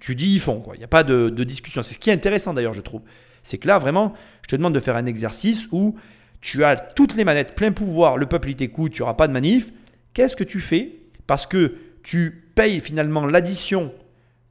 [0.00, 1.84] Tu, dis ils font, il n'y a pas de, de discussion.
[1.84, 3.02] C'est ce qui est intéressant d'ailleurs, je trouve.
[3.44, 5.94] C'est que là vraiment, je te demande de faire un exercice où
[6.40, 9.32] tu as toutes les manettes, plein pouvoir, le peuple il t'écoute, tu n'auras pas de
[9.32, 9.72] manif.
[10.14, 10.96] Qu'est-ce que tu fais?
[11.28, 13.92] Parce que tu payes finalement l'addition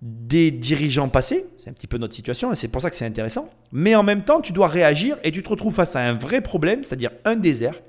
[0.08, 3.08] des dirigeants passés, c'est un petit peu notre situation et c'est pour ça que c'est
[3.08, 6.14] intéressant, mais en même temps tu dois réagir et tu te retrouves face à un
[6.14, 7.82] vrai problème, c'est-à-dire un désert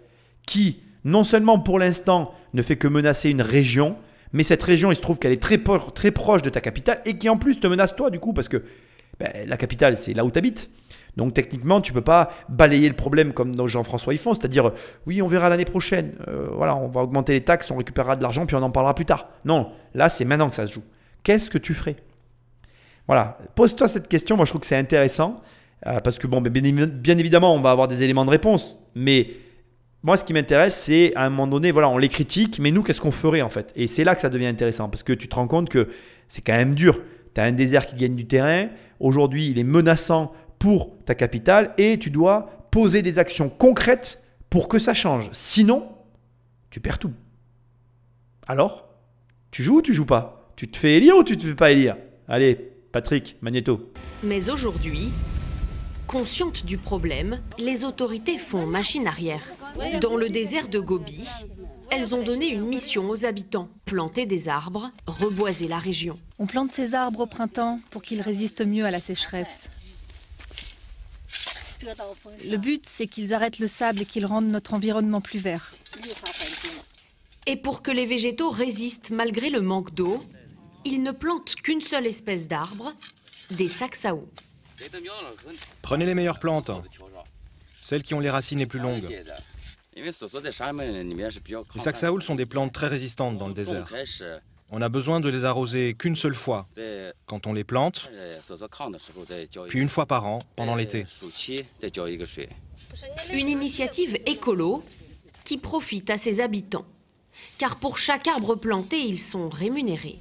[0.47, 3.97] qui non seulement pour l'instant ne fait que menacer une région,
[4.33, 7.29] mais cette région il se trouve qu'elle est très, proche de ta capitale et qui
[7.29, 8.63] en plus te menace toi du coup parce que
[9.21, 10.71] ben, la capitale c'est là où tu habites.
[11.19, 14.73] Donc techniquement, tu peux pas balayer le problème comme Jean-François y font, c'est-à-dire
[15.07, 18.23] oui, on verra l'année prochaine, euh, voilà, on va augmenter les taxes, on récupérera de
[18.23, 19.29] l'argent, puis on en parlera plus tard.
[19.47, 20.83] Non, là c'est maintenant que ça se joue
[21.27, 21.97] qu'est-ce que tu ferais?
[23.07, 25.41] Voilà, pose-toi cette question, moi je trouve que c'est intéressant,
[25.87, 29.31] euh, parce que bon, bien, bien, évidemment, on va avoir des éléments de réponse, mais
[30.03, 32.83] moi ce qui m'intéresse, c'est à un moment donné, voilà, on les critique, mais nous,
[32.83, 33.73] qu'est-ce qu'on ferait en fait?
[33.77, 35.89] Et c'est là que ça devient intéressant, parce que tu te rends compte que
[36.29, 37.01] c'est quand même dur.
[37.35, 41.75] Tu as un désert qui gagne du terrain, aujourd'hui il est menaçant pour ta capitale,
[41.79, 45.31] et tu dois poser des actions concrètes pour que ça change.
[45.33, 45.89] Sinon,
[46.71, 47.13] tu perds tout.
[48.49, 48.89] Alors,
[49.51, 50.53] tu joues ou tu joues pas?
[50.57, 51.97] Tu te fais élire ou tu te fais pas élire?
[52.29, 53.93] Allez, Patrick, Magneto.
[54.23, 55.11] Mais aujourd'hui,
[56.07, 59.43] conscientes du problème, les autorités font machine arrière.
[60.01, 61.29] Dans le désert de Gobi,
[61.91, 66.19] elles ont donné une mission aux habitants planter des arbres, reboiser la région.
[66.39, 69.69] On plante ces arbres au printemps pour qu'ils résistent mieux à la sécheresse.
[72.49, 75.75] Le but, c'est qu'ils arrêtent le sable et qu'ils rendent notre environnement plus vert.
[77.45, 80.25] Et pour que les végétaux résistent malgré le manque d'eau,
[80.87, 82.95] ils ne plantent qu'une seule espèce d'arbre,
[83.51, 84.29] des saxaos.
[85.83, 86.71] Prenez les meilleures plantes,
[87.83, 89.09] celles qui ont les racines les plus longues.
[89.97, 90.13] Les
[91.81, 93.91] saxaouls sont des plantes très résistantes dans le désert.
[94.71, 96.67] On a besoin de les arroser qu'une seule fois,
[97.27, 98.11] quand on les plante,
[99.69, 101.07] puis une fois par an, pendant l'été.
[103.33, 104.83] Une initiative écolo
[105.45, 106.85] qui profite à ses habitants.
[107.59, 110.19] Car pour chaque arbre planté, ils sont rémunérés.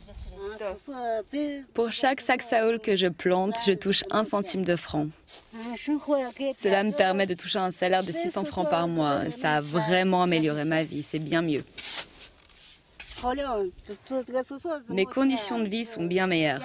[1.74, 5.08] Pour chaque saxaoul que je plante, je touche un centime de franc.
[6.56, 9.22] Cela me permet de toucher un salaire de 600 francs par mois.
[9.40, 11.64] Ça a vraiment amélioré ma vie, c'est bien mieux.
[14.90, 16.62] Mes conditions de vie sont bien meilleures.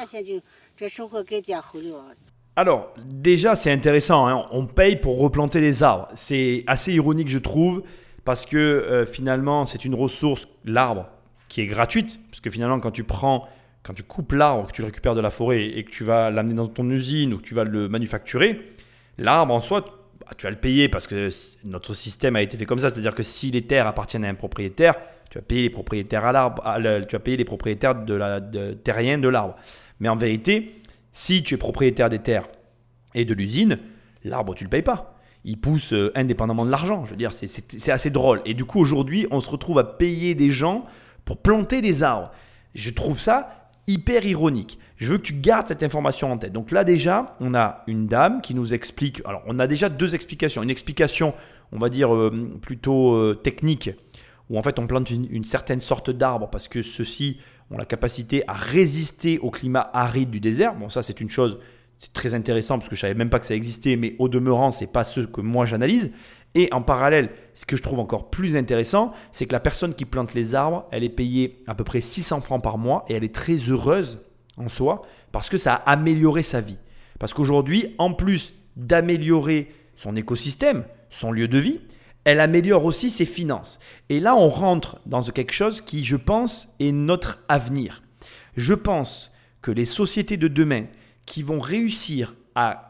[2.56, 4.26] Alors, déjà, c'est intéressant.
[4.26, 4.46] hein.
[4.50, 6.08] On paye pour replanter des arbres.
[6.14, 7.82] C'est assez ironique, je trouve,
[8.24, 11.06] parce que euh, finalement, c'est une ressource, l'arbre,
[11.48, 12.18] qui est gratuite.
[12.30, 13.48] Parce que finalement, quand tu prends,
[13.82, 16.30] quand tu coupes l'arbre, que tu le récupères de la forêt et que tu vas
[16.30, 18.74] l'amener dans ton usine ou que tu vas le manufacturer,
[19.18, 19.80] l'arbre en soi,
[20.20, 21.30] bah, tu vas le payer parce que
[21.64, 22.90] notre système a été fait comme ça.
[22.90, 24.94] C'est-à-dire que si les terres appartiennent à un propriétaire,
[25.30, 26.62] tu vas payer les propriétaires à l'arbre,
[27.08, 29.56] tu vas payer les propriétaires de la de, terriens de l'arbre.
[30.00, 30.74] Mais en vérité,
[31.12, 32.48] si tu es propriétaire des terres
[33.14, 33.78] et de l'usine,
[34.24, 35.16] l'arbre, tu le payes pas.
[35.44, 37.04] Il pousse euh, indépendamment de l'argent.
[37.06, 38.42] Je veux dire, c'est assez drôle.
[38.44, 40.84] Et du coup, aujourd'hui, on se retrouve à payer des gens
[41.24, 42.30] pour planter des arbres.
[42.74, 43.59] Je trouve ça
[43.90, 44.78] hyper ironique.
[44.96, 46.52] Je veux que tu gardes cette information en tête.
[46.52, 49.22] Donc là déjà, on a une dame qui nous explique.
[49.24, 50.62] Alors on a déjà deux explications.
[50.62, 51.34] Une explication,
[51.72, 53.90] on va dire euh, plutôt euh, technique,
[54.48, 57.38] où en fait on plante une, certaine sorte d'arbre parce que ceux-ci
[57.70, 60.74] ont la capacité à résister au climat aride du désert.
[60.74, 61.58] Bon ça c'est une chose,
[61.98, 64.70] c'est très intéressant parce que je savais même pas que ça existait, mais au demeurant
[64.70, 66.10] c'est pas ce que moi j'analyse.
[66.54, 70.04] Et en parallèle, ce que je trouve encore plus intéressant, c'est que la personne qui
[70.04, 73.24] plante les arbres, elle est payée à peu près 600 francs par mois et elle
[73.24, 74.18] est très heureuse
[74.56, 76.78] en soi parce que ça a amélioré sa vie.
[77.18, 81.80] Parce qu'aujourd'hui, en plus d'améliorer son écosystème, son lieu de vie,
[82.24, 83.78] elle améliore aussi ses finances.
[84.08, 88.02] Et là, on rentre dans quelque chose qui, je pense, est notre avenir.
[88.56, 89.32] Je pense
[89.62, 90.86] que les sociétés de demain
[91.26, 92.89] qui vont réussir à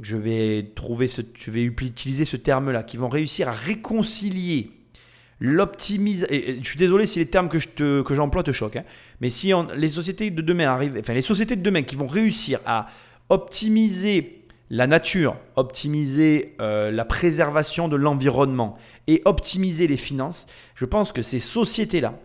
[0.00, 4.70] je vais trouver je vais utiliser ce terme-là, qui vont réussir à réconcilier
[5.40, 6.36] l'optimisation.
[6.62, 8.84] Je suis désolé si les termes que je que j'emploie te choquent, hein,
[9.20, 12.60] mais si les sociétés de demain arrivent, enfin les sociétés de demain qui vont réussir
[12.66, 12.88] à
[13.28, 14.38] optimiser
[14.70, 21.22] la nature, optimiser euh, la préservation de l'environnement et optimiser les finances, je pense que
[21.22, 22.18] ces sociétés-là,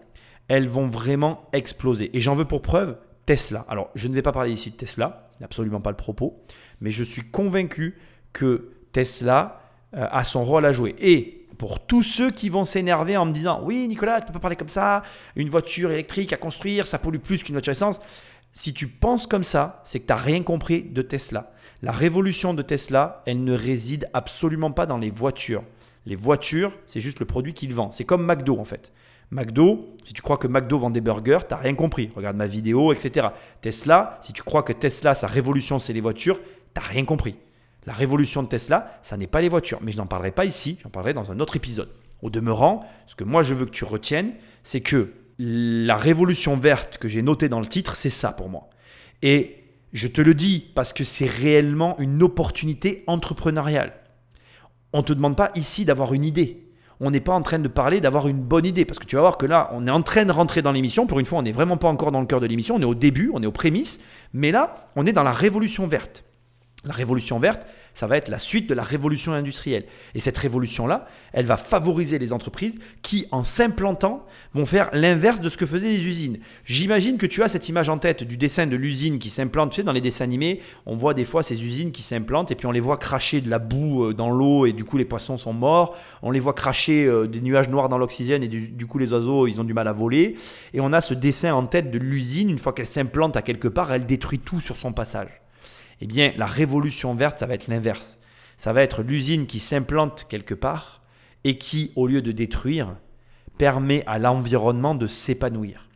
[0.49, 2.09] elles vont vraiment exploser.
[2.13, 3.65] Et j'en veux pour preuve Tesla.
[3.69, 6.43] Alors, je ne vais pas parler ici de Tesla, ce n'est absolument pas le propos,
[6.81, 7.95] mais je suis convaincu
[8.33, 9.62] que Tesla
[9.95, 10.95] euh, a son rôle à jouer.
[10.99, 14.39] Et pour tous ceux qui vont s'énerver en me disant Oui, Nicolas, tu peux pas
[14.39, 15.03] parler comme ça,
[15.36, 17.99] une voiture électrique à construire, ça pollue plus qu'une voiture essence.
[18.53, 21.51] Si tu penses comme ça, c'est que tu n'as rien compris de Tesla.
[21.81, 25.63] La révolution de Tesla, elle ne réside absolument pas dans les voitures.
[26.05, 27.93] Les voitures, c'est juste le produit qu'ils vendent.
[27.93, 28.91] C'est comme McDo en fait.
[29.31, 32.12] McDo, si tu crois que McDo vend des burgers, t'as rien compris.
[32.15, 33.27] Regarde ma vidéo, etc.
[33.62, 36.39] Tesla, si tu crois que Tesla, sa révolution, c'est les voitures,
[36.73, 37.36] t'as rien compris.
[37.86, 39.79] La révolution de Tesla, ça n'est pas les voitures.
[39.81, 41.89] Mais je n'en parlerai pas ici, j'en parlerai dans un autre épisode.
[42.21, 44.33] Au demeurant, ce que moi je veux que tu retiennes,
[44.63, 48.69] c'est que la révolution verte que j'ai notée dans le titre, c'est ça pour moi.
[49.21, 49.57] Et
[49.91, 53.93] je te le dis parce que c'est réellement une opportunité entrepreneuriale.
[54.93, 56.69] On ne te demande pas ici d'avoir une idée.
[56.99, 58.86] On n'est pas en train de parler d'avoir une bonne idée.
[58.86, 61.07] Parce que tu vas voir que là, on est en train de rentrer dans l'émission.
[61.07, 62.75] Pour une fois, on n'est vraiment pas encore dans le cœur de l'émission.
[62.75, 63.99] On est au début, on est aux prémices.
[64.33, 66.23] Mais là, on est dans la révolution verte.
[66.86, 69.86] La révolution verte, ça va être la suite de la révolution industrielle.
[70.15, 75.48] Et cette révolution-là, elle va favoriser les entreprises qui, en s'implantant, vont faire l'inverse de
[75.48, 76.39] ce que faisaient les usines.
[76.65, 79.72] J'imagine que tu as cette image en tête du dessin de l'usine qui s'implante.
[79.72, 82.56] Tu sais, dans les dessins animés, on voit des fois ces usines qui s'implantent et
[82.56, 85.06] puis on les voit cracher de la boue euh, dans l'eau et du coup les
[85.06, 85.96] poissons sont morts.
[86.22, 89.13] On les voit cracher euh, des nuages noirs dans l'oxygène et du, du coup les
[89.13, 90.36] oiseaux, ils ont du mal à voler.
[90.74, 93.67] Et on a ce dessin en tête de l'usine, une fois qu'elle s'implante à quelque
[93.67, 95.42] part, elle détruit tout sur son passage.
[96.03, 98.19] Eh bien, la révolution verte, ça va être l'inverse.
[98.57, 101.01] Ça va être l'usine qui s'implante quelque part
[101.45, 102.97] et qui, au lieu de détruire,
[103.57, 105.87] permet à l'environnement de s'épanouir.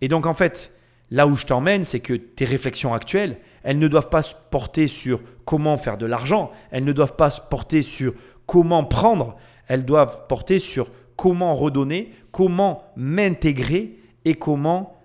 [0.00, 0.76] Et donc, en fait,
[1.12, 4.88] là où je t'emmène, c'est que tes réflexions actuelles, elles ne doivent pas se porter
[4.88, 9.36] sur comment faire de l'argent, elles ne doivent pas se porter sur comment prendre,
[9.68, 14.98] elles doivent porter sur comment redonner, comment m'intégrer et comment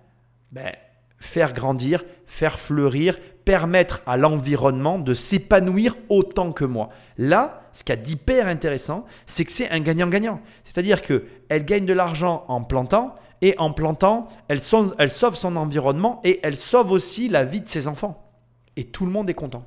[0.50, 0.72] ben,
[1.20, 6.88] faire grandir, faire fleurir, permettre à l'environnement de s'épanouir autant que moi.
[7.18, 10.40] Là, ce qu'il y a d'hyper intéressant, c'est que c'est un gagnant-gagnant.
[10.64, 15.56] C'est-à-dire qu'elle gagne de l'argent en plantant, et en plantant, elle sauve, elle sauve son
[15.56, 18.32] environnement et elle sauve aussi la vie de ses enfants.
[18.76, 19.66] Et tout le monde est content.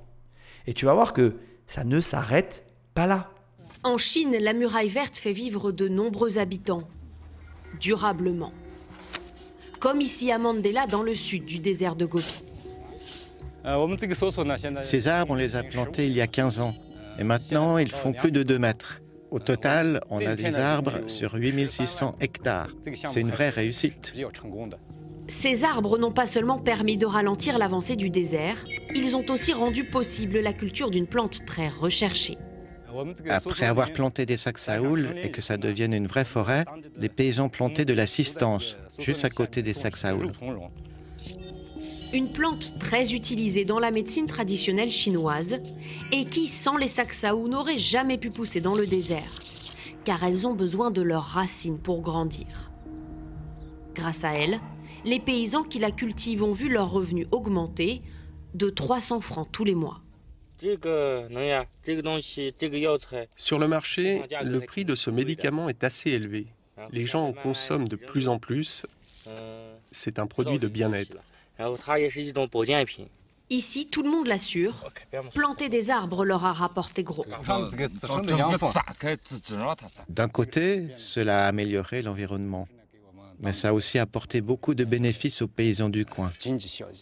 [0.66, 1.36] Et tu vas voir que
[1.68, 3.30] ça ne s'arrête pas là.
[3.84, 6.88] En Chine, la muraille verte fait vivre de nombreux habitants,
[7.80, 8.52] durablement.
[9.80, 12.44] Comme ici à Mandela, dans le sud du désert de Gobi.
[14.82, 16.74] Ces arbres, on les a plantés il y a 15 ans.
[17.20, 19.02] Et maintenant, ils font plus de 2 mètres.
[19.30, 22.70] Au total, on a des arbres sur 8600 hectares.
[22.94, 24.14] C'est une vraie réussite.
[25.28, 28.56] Ces arbres n'ont pas seulement permis de ralentir l'avancée du désert,
[28.96, 32.38] ils ont aussi rendu possible la culture d'une plante très recherchée.
[33.30, 36.64] Après avoir planté des sacs saoul et que ça devienne une vraie forêt,
[36.98, 40.32] les paysans plantaient de l'assistance, juste à côté des sacs saoul.
[42.18, 45.62] Une plante très utilisée dans la médecine traditionnelle chinoise
[46.12, 49.40] et qui, sans les saxaou, n'aurait jamais pu pousser dans le désert,
[50.04, 52.72] car elles ont besoin de leurs racines pour grandir.
[53.94, 54.60] Grâce à elles,
[55.06, 58.02] les paysans qui la cultivent ont vu leurs revenus augmenter
[58.56, 60.02] de 300 francs tous les mois.
[63.36, 66.48] Sur le marché, le prix de ce médicament est assez élevé.
[66.90, 68.88] Les gens en consomment de plus en plus.
[69.92, 71.18] C'est un produit de bien-être.
[73.50, 74.86] Ici, tout le monde l'assure,
[75.34, 77.26] planter des arbres leur a rapporté gros.
[80.10, 82.68] D'un côté, cela a amélioré l'environnement,
[83.40, 86.30] mais ça a aussi apporté beaucoup de bénéfices aux paysans du coin.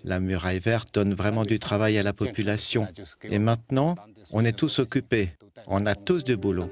[0.04, 2.88] La muraille verte donne vraiment du travail à la population.
[3.24, 3.96] Et maintenant,
[4.32, 5.32] on est tous occupés.
[5.66, 6.70] On a tous du boulot.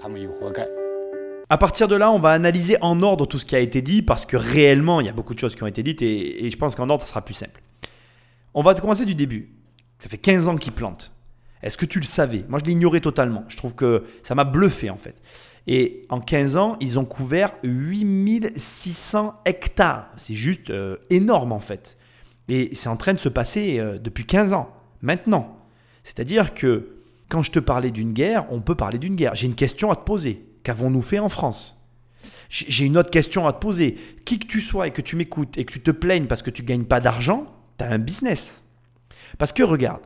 [1.50, 4.04] À partir de là, on va analyser en ordre tout ce qui a été dit
[4.04, 6.52] parce que réellement, il y a beaucoup de choses qui ont été dites et, et
[6.52, 7.63] je pense qu'en ordre, ça sera plus simple.
[8.54, 9.56] On va commencer du début.
[10.00, 11.14] Ça fait 15 ans qu'ils plantent.
[11.62, 12.44] Est-ce que tu le savais?
[12.50, 13.46] Moi, je l'ignorais totalement.
[13.48, 15.16] Je trouve que ça m'a bluffé en fait.
[15.66, 20.12] Et en 15 ans, ils ont couvert 8600 hectares.
[20.18, 21.98] C'est juste euh, énorme en fait.
[22.50, 25.58] Et c'est en train de se passer euh, depuis 15 ans, maintenant.
[26.04, 26.98] C'est-à-dire que
[27.30, 29.36] quand je te parlais d'une guerre, on peut parler d'une guerre.
[29.36, 30.46] J'ai une question à te poser.
[30.64, 31.80] Qu'avons-nous fait en France?
[32.50, 33.98] J'ai une autre question à te poser.
[34.26, 36.52] Qui que tu sois et que tu m'écoutes et que tu te plaignes parce que
[36.52, 38.64] tu ne gagnes pas d'argent, tu as un business.
[39.38, 40.02] Parce que regarde,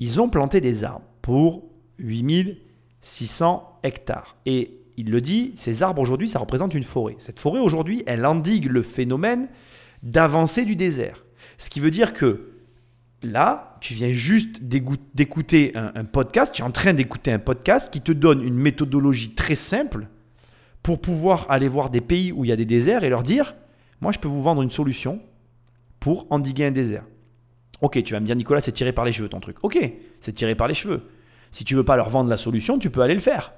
[0.00, 1.64] ils ont planté des arbres pour
[1.98, 4.36] 8600 hectares.
[4.46, 7.16] Et il le dit, ces arbres aujourd'hui, ça représente une forêt.
[7.18, 9.48] Cette forêt aujourd'hui, elle endigue le phénomène
[10.02, 11.24] d'avancée du désert.
[11.58, 12.52] Ce qui veut dire que
[13.22, 17.92] là, tu viens juste d'écouter un, un, podcast, tu es en train d'écouter un podcast
[17.92, 20.08] qui te donne une méthodologie très simple
[20.82, 23.54] pour pouvoir aller voir des pays où il y a des déserts et leur dire,
[24.00, 25.20] moi je peux vous vendre une solution
[26.00, 27.04] pour endiguer un désert.
[27.80, 29.58] Ok, tu vas me dire Nicolas, c'est tiré par les cheveux ton truc.
[29.62, 29.78] Ok,
[30.20, 31.02] c'est tiré par les cheveux.
[31.52, 33.52] Si tu veux pas leur vendre la solution, tu peux aller le faire.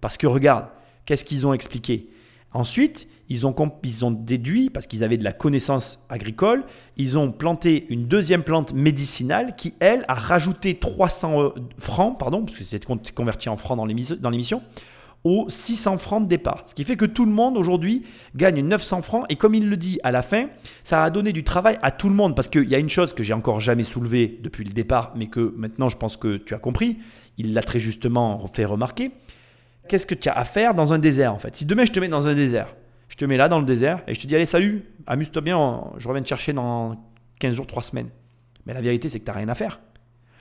[0.00, 0.66] Parce que regarde,
[1.06, 2.10] qu'est-ce qu'ils ont expliqué?
[2.52, 6.64] Ensuite, ils ont, ils ont déduit, parce qu'ils avaient de la connaissance agricole,
[6.96, 12.44] ils ont planté une deuxième plante médicinale qui, elle, a rajouté 300 euh, francs, pardon,
[12.44, 14.62] parce que c'est converti en francs dans l'émission,
[15.24, 16.62] aux 600 francs de départ.
[16.66, 18.04] Ce qui fait que tout le monde aujourd'hui
[18.36, 19.24] gagne 900 francs.
[19.30, 20.48] Et comme il le dit à la fin,
[20.82, 22.36] ça a donné du travail à tout le monde.
[22.36, 25.26] Parce qu'il y a une chose que j'ai encore jamais soulevée depuis le départ, mais
[25.26, 26.98] que maintenant je pense que tu as compris.
[27.38, 29.12] Il l'a très justement fait remarquer.
[29.88, 31.56] Qu'est-ce que tu as à faire dans un désert en fait?
[31.56, 32.74] Si demain je te mets dans un désert,
[33.08, 35.84] je te mets là dans le désert et je te dis allez salut, amuse-toi bien,
[35.98, 36.96] je reviens te chercher dans
[37.40, 38.08] 15 jours, 3 semaines.
[38.66, 39.80] Mais la vérité c'est que tu n'as rien à faire.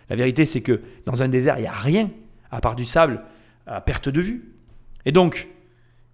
[0.10, 2.10] La vérité c'est que dans un désert il n'y a rien
[2.52, 3.24] à part du sable
[3.66, 4.50] à perte de vue.
[5.06, 5.48] Et donc,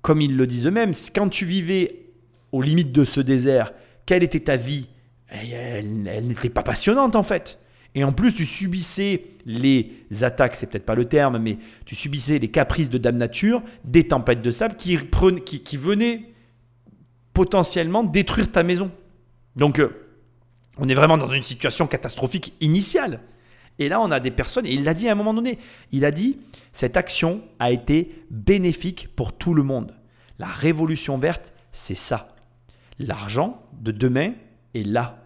[0.02, 2.06] comme ils le disent eux-mêmes, quand tu vivais
[2.52, 3.74] aux limites de ce désert,
[4.06, 4.88] quelle était ta vie?
[5.32, 7.60] Eh, Elle, n'était pas passionnante en fait.
[7.96, 12.38] Et en plus, tu subissais les attaques, c'est peut-être pas le terme, mais tu subissais
[12.38, 16.22] les caprices de Dame Nature, des tempêtes de sable qui, qui, venaient
[17.34, 18.92] potentiellement détruire ta maison.
[19.56, 19.90] Donc, euh,
[20.78, 23.22] on est vraiment dans une situation catastrophique initiale.
[23.80, 25.58] Et là, on a des personnes, et il l'a dit à un moment donné,
[25.92, 26.38] il a dit,
[26.72, 29.96] cette action a été bénéfique pour tout le monde.
[30.38, 32.36] La révolution verte, c'est ça.
[33.00, 34.34] L'argent de demain
[34.74, 35.18] est là.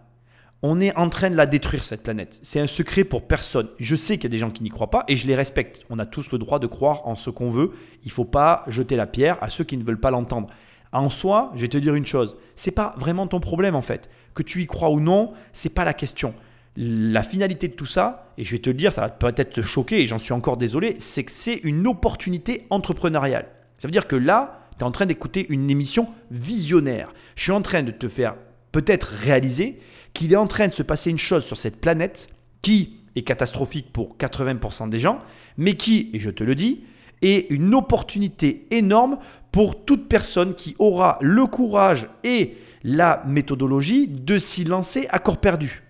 [0.62, 2.40] On est en train de la détruire, cette planète.
[2.42, 3.68] C'est un secret pour personne.
[3.80, 5.82] Je sais qu'il y a des gens qui n'y croient pas et je les respecte.
[5.90, 7.72] On a tous le droit de croire en ce qu'on veut.
[8.04, 10.48] Il ne faut pas jeter la pierre à ceux qui ne veulent pas l'entendre.
[10.94, 14.10] En soi, je vais te dire une chose, c'est pas vraiment ton problème en fait.
[14.36, 16.34] Que tu y crois ou non, c'est pas la question
[16.76, 19.62] la finalité de tout ça, et je vais te le dire, ça va peut-être te
[19.62, 23.48] choquer, et j'en suis encore désolé, c'est que c'est une opportunité entrepreneuriale.
[23.78, 27.14] Ça veut dire que là, tu es en train d'écouter une émission visionnaire.
[27.36, 28.36] Je suis en train de te faire
[28.72, 29.80] peut-être réaliser
[30.14, 32.30] qu'il est en train de se passer une chose sur cette planète
[32.62, 35.20] qui est catastrophique pour 80% des gens,
[35.58, 36.84] mais qui, et je te le dis,
[37.22, 39.18] est une opportunité énorme
[39.52, 45.40] pour toute personne qui aura le courage et la méthodologie de s'y lancer à corps
[45.40, 45.83] perdu.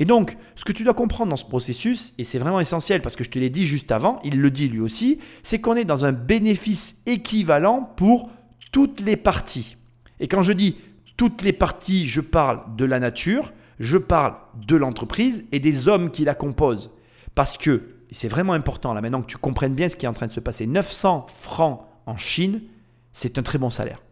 [0.00, 3.16] Et donc, ce que tu dois comprendre dans ce processus, et c'est vraiment essentiel parce
[3.16, 5.84] que je te l'ai dit juste avant, il le dit lui aussi, c'est qu'on est
[5.84, 8.30] dans un bénéfice équivalent pour
[8.72, 9.76] toutes les parties.
[10.18, 10.76] Et quand je dis
[11.18, 14.36] toutes les parties, je parle de la nature, je parle
[14.66, 16.90] de l'entreprise et des hommes qui la composent.
[17.34, 20.14] Parce que, c'est vraiment important là maintenant que tu comprennes bien ce qui est en
[20.14, 22.62] train de se passer, 900 francs en Chine,
[23.12, 24.02] c'est un très bon salaire.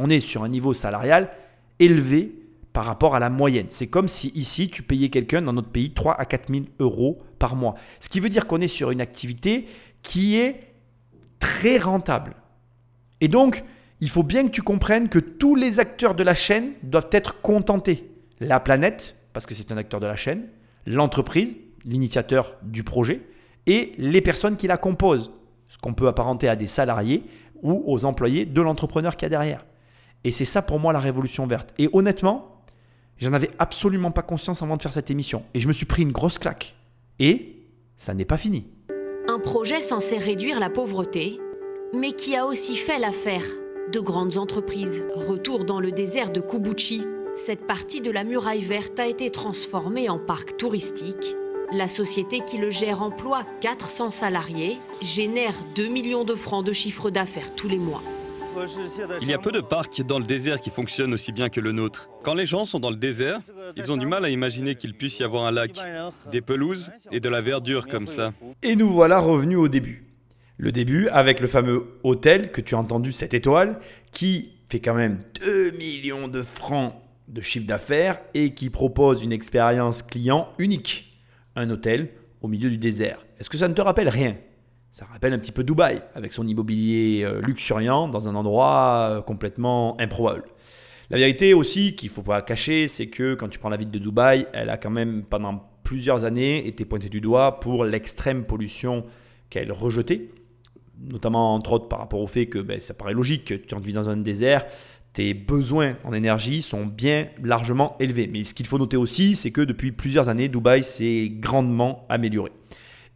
[0.00, 1.30] On est sur un niveau salarial
[1.78, 2.34] élevé
[2.72, 3.66] par rapport à la moyenne.
[3.70, 7.18] C'est comme si ici, tu payais quelqu'un dans notre pays 3 à 4 000 euros
[7.38, 7.74] par mois.
[8.00, 9.66] Ce qui veut dire qu'on est sur une activité
[10.02, 10.74] qui est
[11.38, 12.36] très rentable.
[13.20, 13.64] Et donc,
[14.00, 17.40] il faut bien que tu comprennes que tous les acteurs de la chaîne doivent être
[17.40, 18.10] contentés.
[18.40, 20.46] La planète, parce que c'est un acteur de la chaîne,
[20.86, 23.22] l'entreprise, l'initiateur du projet,
[23.66, 25.32] et les personnes qui la composent,
[25.68, 27.24] ce qu'on peut apparenter à des salariés
[27.62, 29.66] ou aux employés de l'entrepreneur qui a derrière.
[30.24, 31.74] Et c'est ça pour moi la révolution verte.
[31.78, 32.57] Et honnêtement,
[33.20, 35.42] j'en avais absolument pas conscience avant de faire cette émission.
[35.54, 36.74] Et je me suis pris une grosse claque.
[37.18, 37.56] Et
[37.96, 38.66] ça n'est pas fini.
[39.28, 41.38] Un projet censé réduire la pauvreté,
[41.94, 43.44] mais qui a aussi fait l'affaire
[43.92, 45.04] de grandes entreprises.
[45.14, 47.04] Retour dans le désert de Kubuchi,
[47.34, 51.36] cette partie de la muraille verte a été transformée en parc touristique.
[51.72, 57.10] La société qui le gère emploie 400 salariés, génère 2 millions de francs de chiffre
[57.10, 58.02] d'affaires tous les mois.
[59.20, 61.72] Il y a peu de parcs dans le désert qui fonctionnent aussi bien que le
[61.72, 62.08] nôtre.
[62.22, 63.40] Quand les gens sont dans le désert,
[63.76, 65.72] ils ont du mal à imaginer qu'il puisse y avoir un lac,
[66.30, 68.32] des pelouses et de la verdure comme ça.
[68.62, 70.04] Et nous voilà revenus au début.
[70.56, 73.78] Le début avec le fameux hôtel que tu as entendu, cette étoile,
[74.10, 76.94] qui fait quand même 2 millions de francs
[77.28, 81.22] de chiffre d'affaires et qui propose une expérience client unique.
[81.54, 83.24] Un hôtel au milieu du désert.
[83.38, 84.36] Est-ce que ça ne te rappelle rien?
[84.98, 89.22] Ça rappelle un petit peu Dubaï, avec son immobilier euh, luxuriant dans un endroit euh,
[89.22, 90.42] complètement improbable.
[91.10, 93.92] La vérité aussi qu'il ne faut pas cacher, c'est que quand tu prends la ville
[93.92, 98.42] de Dubaï, elle a quand même pendant plusieurs années été pointée du doigt pour l'extrême
[98.42, 99.04] pollution
[99.50, 100.30] qu'elle rejetait,
[100.98, 103.92] notamment entre autres par rapport au fait que ben, ça paraît logique que tu vis
[103.92, 104.66] dans un désert,
[105.12, 108.26] tes besoins en énergie sont bien largement élevés.
[108.26, 112.50] Mais ce qu'il faut noter aussi, c'est que depuis plusieurs années, Dubaï s'est grandement amélioré.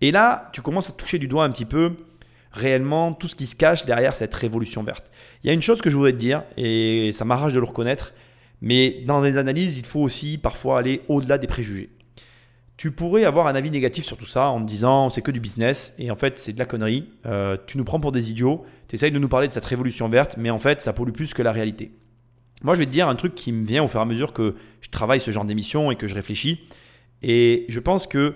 [0.02, 1.96] Et là, tu commences à toucher du doigt un petit peu
[2.50, 5.10] réellement tout ce qui se cache derrière cette révolution verte.
[5.42, 7.64] Il y a une chose que je voudrais te dire, et ça m'arrache de le
[7.64, 8.12] reconnaître,
[8.60, 11.88] mais dans les analyses, il faut aussi parfois aller au-delà des préjugés.
[12.76, 15.38] Tu pourrais avoir un avis négatif sur tout ça en te disant c'est que du
[15.38, 18.64] business et en fait c'est de la connerie, euh, tu nous prends pour des idiots,
[18.88, 21.32] tu essayes de nous parler de cette révolution verte, mais en fait ça pollue plus
[21.32, 21.92] que la réalité.
[22.62, 24.32] Moi je vais te dire un truc qui me vient au fur et à mesure
[24.32, 26.60] que je travaille ce genre d'émission et que je réfléchis,
[27.22, 28.34] et je pense que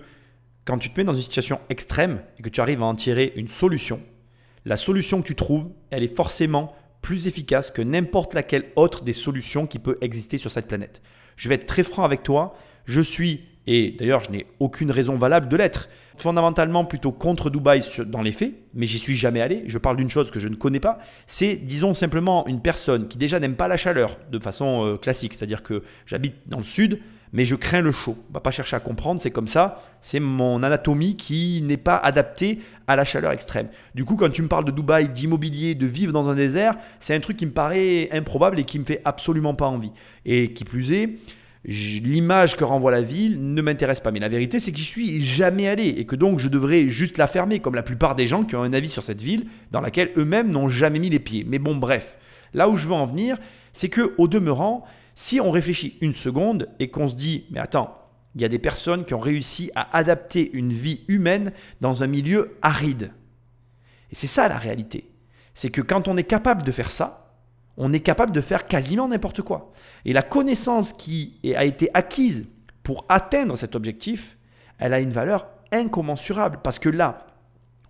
[0.66, 3.32] quand tu te mets dans une situation extrême et que tu arrives à en tirer
[3.36, 4.00] une solution,
[4.64, 9.12] la solution que tu trouves, elle est forcément plus efficace que n'importe laquelle autre des
[9.12, 11.02] solutions qui peut exister sur cette planète.
[11.36, 15.16] Je vais être très franc avec toi, je suis, et d'ailleurs je n'ai aucune raison
[15.16, 19.62] valable de l'être, fondamentalement plutôt contre Dubaï dans les faits, mais j'y suis jamais allé,
[19.66, 23.18] je parle d'une chose que je ne connais pas, c'est disons simplement une personne qui
[23.18, 27.00] déjà n'aime pas la chaleur de façon euh, classique, c'est-à-dire que j'habite dans le sud,
[27.36, 28.16] mais je crains le chaud.
[28.30, 31.98] On va pas chercher à comprendre, c'est comme ça, c'est mon anatomie qui n'est pas
[31.98, 33.68] adaptée à la chaleur extrême.
[33.94, 37.14] Du coup, quand tu me parles de Dubaï, d'immobilier, de vivre dans un désert, c'est
[37.14, 39.92] un truc qui me paraît improbable et qui me fait absolument pas envie.
[40.24, 41.10] Et qui plus est,
[41.66, 44.12] l'image que renvoie la ville ne m'intéresse pas.
[44.12, 47.18] Mais la vérité, c'est que j'y suis jamais allé et que donc je devrais juste
[47.18, 49.82] la fermer, comme la plupart des gens qui ont un avis sur cette ville dans
[49.82, 51.44] laquelle eux-mêmes n'ont jamais mis les pieds.
[51.46, 52.16] Mais bon, bref,
[52.54, 53.36] là où je veux en venir,
[53.74, 57.98] c'est que au demeurant, si on réfléchit une seconde et qu'on se dit, mais attends,
[58.34, 62.06] il y a des personnes qui ont réussi à adapter une vie humaine dans un
[62.06, 63.10] milieu aride.
[64.12, 65.10] Et c'est ça la réalité.
[65.54, 67.34] C'est que quand on est capable de faire ça,
[67.78, 69.72] on est capable de faire quasiment n'importe quoi.
[70.04, 72.46] Et la connaissance qui a été acquise
[72.82, 74.36] pour atteindre cet objectif,
[74.78, 76.60] elle a une valeur incommensurable.
[76.62, 77.26] Parce que là,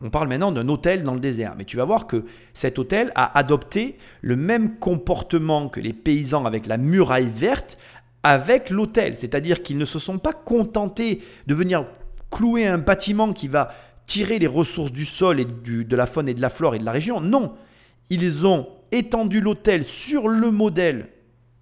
[0.02, 3.12] on parle maintenant d'un hôtel dans le désert, mais tu vas voir que cet hôtel
[3.14, 7.78] a adopté le même comportement que les paysans avec la muraille verte
[8.22, 11.86] avec l'hôtel, c'est-à-dire qu'ils ne se sont pas contentés de venir
[12.30, 13.72] clouer un bâtiment qui va
[14.06, 16.84] tirer les ressources du sol et de la faune et de la flore et de
[16.84, 17.20] la région.
[17.20, 17.54] Non,
[18.10, 21.08] ils ont étendu l'hôtel sur le modèle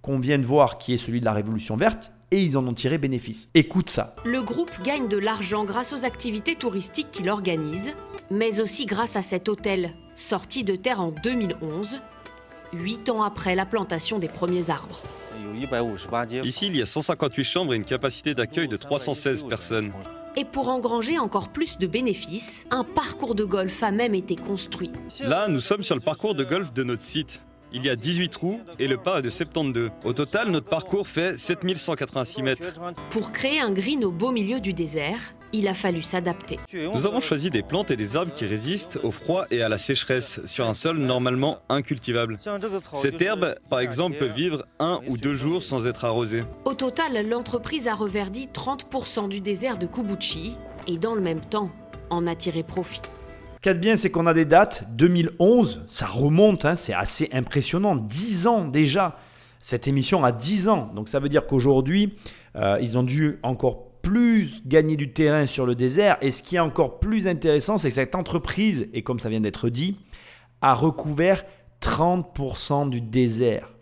[0.03, 2.75] qu'on vient de voir qui est celui de la révolution verte et ils en ont
[2.75, 3.49] tiré bénéfice.
[3.55, 4.17] Écoute ça.
[4.25, 7.93] Le groupe gagne de l'argent grâce aux activités touristiques qu'il organise,
[8.31, 12.01] mais aussi grâce à cet hôtel, sorti de terre en 2011,
[12.73, 15.01] huit ans après la plantation des premiers arbres.
[16.45, 19.93] Ici, il y a 158 chambres et une capacité d'accueil de 316 personnes.
[20.37, 24.91] Et pour engranger encore plus de bénéfices, un parcours de golf a même été construit.
[25.21, 27.41] Là, nous sommes sur le parcours de golf de notre site.
[27.77, 29.91] Il y a 18 trous et le pas est de 72.
[30.05, 32.81] Au total, notre parcours fait 7186 mètres.
[33.11, 36.61] Pour créer un green au beau milieu du désert, il a fallu s'adapter.
[36.73, 39.77] Nous avons choisi des plantes et des arbres qui résistent au froid et à la
[39.77, 42.39] sécheresse sur un sol normalement incultivable.
[42.93, 46.45] Cette herbe, par exemple, peut vivre un ou deux jours sans être arrosée.
[46.65, 50.57] Au total, l'entreprise a reverdi 30% du désert de Kubuchi
[50.87, 51.73] et dans le même temps,
[52.11, 53.03] en a tiré profit.
[53.65, 54.85] Ce qu'il de bien, c'est qu'on a des dates.
[54.91, 57.97] 2011, ça remonte, hein, c'est assez impressionnant.
[57.97, 59.17] 10 ans déjà.
[59.59, 60.91] Cette émission a 10 ans.
[60.95, 62.15] Donc ça veut dire qu'aujourd'hui,
[62.57, 66.19] euh, ils ont dû encore plus gagner du terrain sur le désert.
[66.21, 69.41] Et ce qui est encore plus intéressant, c'est que cette entreprise, et comme ça vient
[69.41, 69.97] d'être dit,
[70.61, 71.43] a recouvert
[71.81, 73.73] 30% du désert.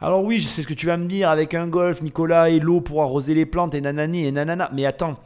[0.00, 2.60] Alors oui, je sais ce que tu vas me dire avec un golf, Nicolas, et
[2.60, 4.70] l'eau pour arroser les plantes, et nanani, et nanana.
[4.72, 5.18] Mais attends,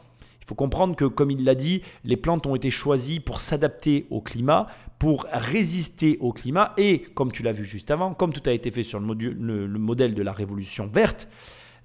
[0.49, 4.19] faut comprendre que, comme il l'a dit, les plantes ont été choisies pour s'adapter au
[4.19, 8.51] climat, pour résister au climat, et comme tu l'as vu juste avant, comme tout a
[8.51, 11.27] été fait sur le, le modèle de la révolution verte,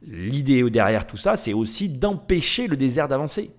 [0.02, 3.50] l'idée derrière tout ça, c'est aussi d'empêcher le désert d'avancer.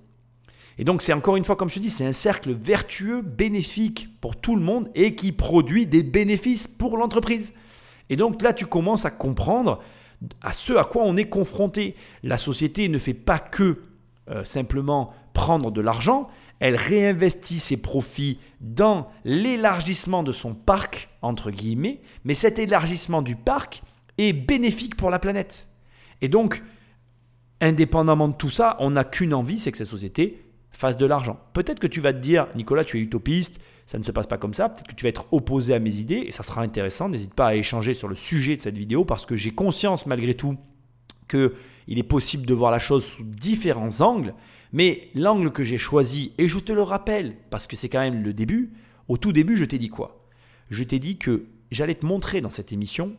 [0.78, 4.10] Et donc c'est encore une fois, comme je te dis, c'est un cercle vertueux, bénéfique
[4.20, 7.53] pour tout le monde et qui produit des bénéfices pour l'entreprise.
[8.10, 9.82] Et donc là, tu commences à comprendre
[10.41, 11.95] à ce à quoi on est confronté.
[12.24, 13.80] La société ne fait pas que
[14.30, 21.51] euh, simplement prendre de l'argent, elle réinvestit ses profits dans l'élargissement de son parc, entre
[21.51, 23.84] guillemets, mais cet élargissement du parc
[24.17, 25.69] est bénéfique pour la planète.
[26.21, 26.63] Et donc,
[27.61, 31.39] indépendamment de tout ça, on n'a qu'une envie, c'est que cette société fasse de l'argent.
[31.53, 34.38] Peut-être que tu vas te dire, Nicolas, tu es utopiste, ça ne se passe pas
[34.38, 37.09] comme ça, peut-être que tu vas être opposé à mes idées, et ça sera intéressant,
[37.09, 40.34] n'hésite pas à échanger sur le sujet de cette vidéo, parce que j'ai conscience malgré
[40.34, 40.57] tout
[41.28, 44.34] qu'il est possible de voir la chose sous différents angles,
[44.71, 48.23] mais l'angle que j'ai choisi, et je te le rappelle, parce que c'est quand même
[48.23, 48.73] le début,
[49.07, 50.26] au tout début, je t'ai dit quoi?
[50.69, 53.15] Je t'ai dit que j'allais te montrer dans cette émission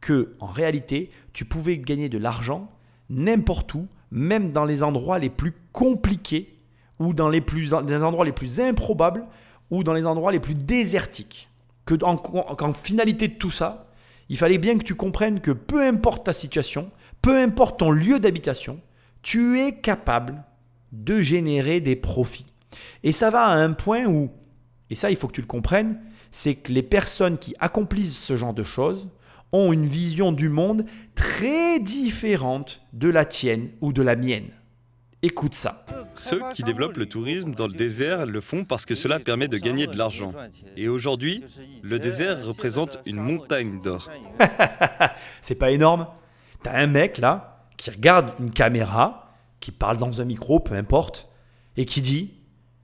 [0.00, 2.70] que, en réalité, tu pouvais gagner de l'argent
[3.10, 6.58] n'importe où, même dans les endroits les plus compliqués
[6.98, 9.26] ou dans les, plus, endroits les plus improbables
[9.70, 11.48] ou dans les endroits les plus désertiques.
[11.84, 13.90] Que en, finalité de tout ça,
[14.28, 16.90] il fallait bien que tu comprennes que peu importe ta situation,
[17.24, 18.82] peu importe ton lieu d'habitation,
[19.22, 20.44] tu es capable
[20.92, 22.44] de générer des profits.
[23.02, 24.30] Et ça va à un point où,
[24.90, 25.98] et ça il faut que tu le comprennes,
[26.30, 29.08] c'est que les personnes qui accomplissent ce genre de choses
[29.52, 34.50] ont une vision du monde très différente de la tienne ou de la mienne.
[35.22, 35.86] Écoute ça.
[36.12, 39.56] Ceux qui développent le tourisme dans le désert le font parce que cela permet de
[39.56, 40.34] gagner de l'argent.
[40.76, 41.42] Et aujourd'hui,
[41.82, 44.10] le désert représente une montagne d'or.
[45.40, 46.06] C'est pas énorme
[46.64, 51.28] T'as un mec là qui regarde une caméra, qui parle dans un micro, peu importe,
[51.76, 52.32] et qui dit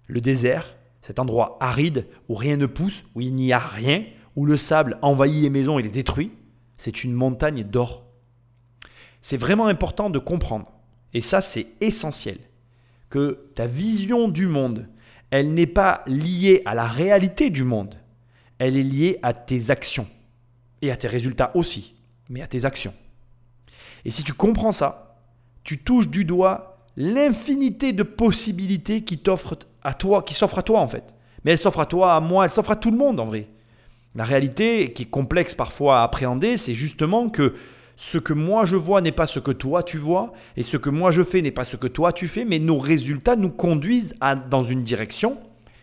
[0.06, 4.04] le désert, cet endroit aride où rien ne pousse, où il n'y a rien,
[4.36, 6.30] où le sable envahit les maisons et les détruit,
[6.76, 8.04] c'est une montagne d'or.
[9.22, 10.70] C'est vraiment important de comprendre
[11.14, 12.36] et ça, c'est essentiel,
[13.08, 14.88] que ta vision du monde,
[15.30, 17.94] elle n'est pas liée à la réalité du monde,
[18.58, 20.06] elle est liée à tes actions
[20.82, 21.94] et à tes résultats aussi,
[22.28, 22.94] mais à tes actions.
[24.04, 25.16] Et si tu comprends ça,
[25.64, 30.80] tu touches du doigt l'infinité de possibilités qui t'offrent à toi, qui s'offrent à toi
[30.80, 31.14] en fait.
[31.44, 33.48] Mais elles s'offrent à toi, à moi, elles s'offrent à tout le monde en vrai.
[34.14, 37.54] La réalité, qui est complexe parfois à appréhender, c'est justement que
[37.96, 40.90] ce que moi je vois n'est pas ce que toi tu vois, et ce que
[40.90, 44.14] moi je fais n'est pas ce que toi tu fais, mais nos résultats nous conduisent
[44.50, 45.38] dans une direction,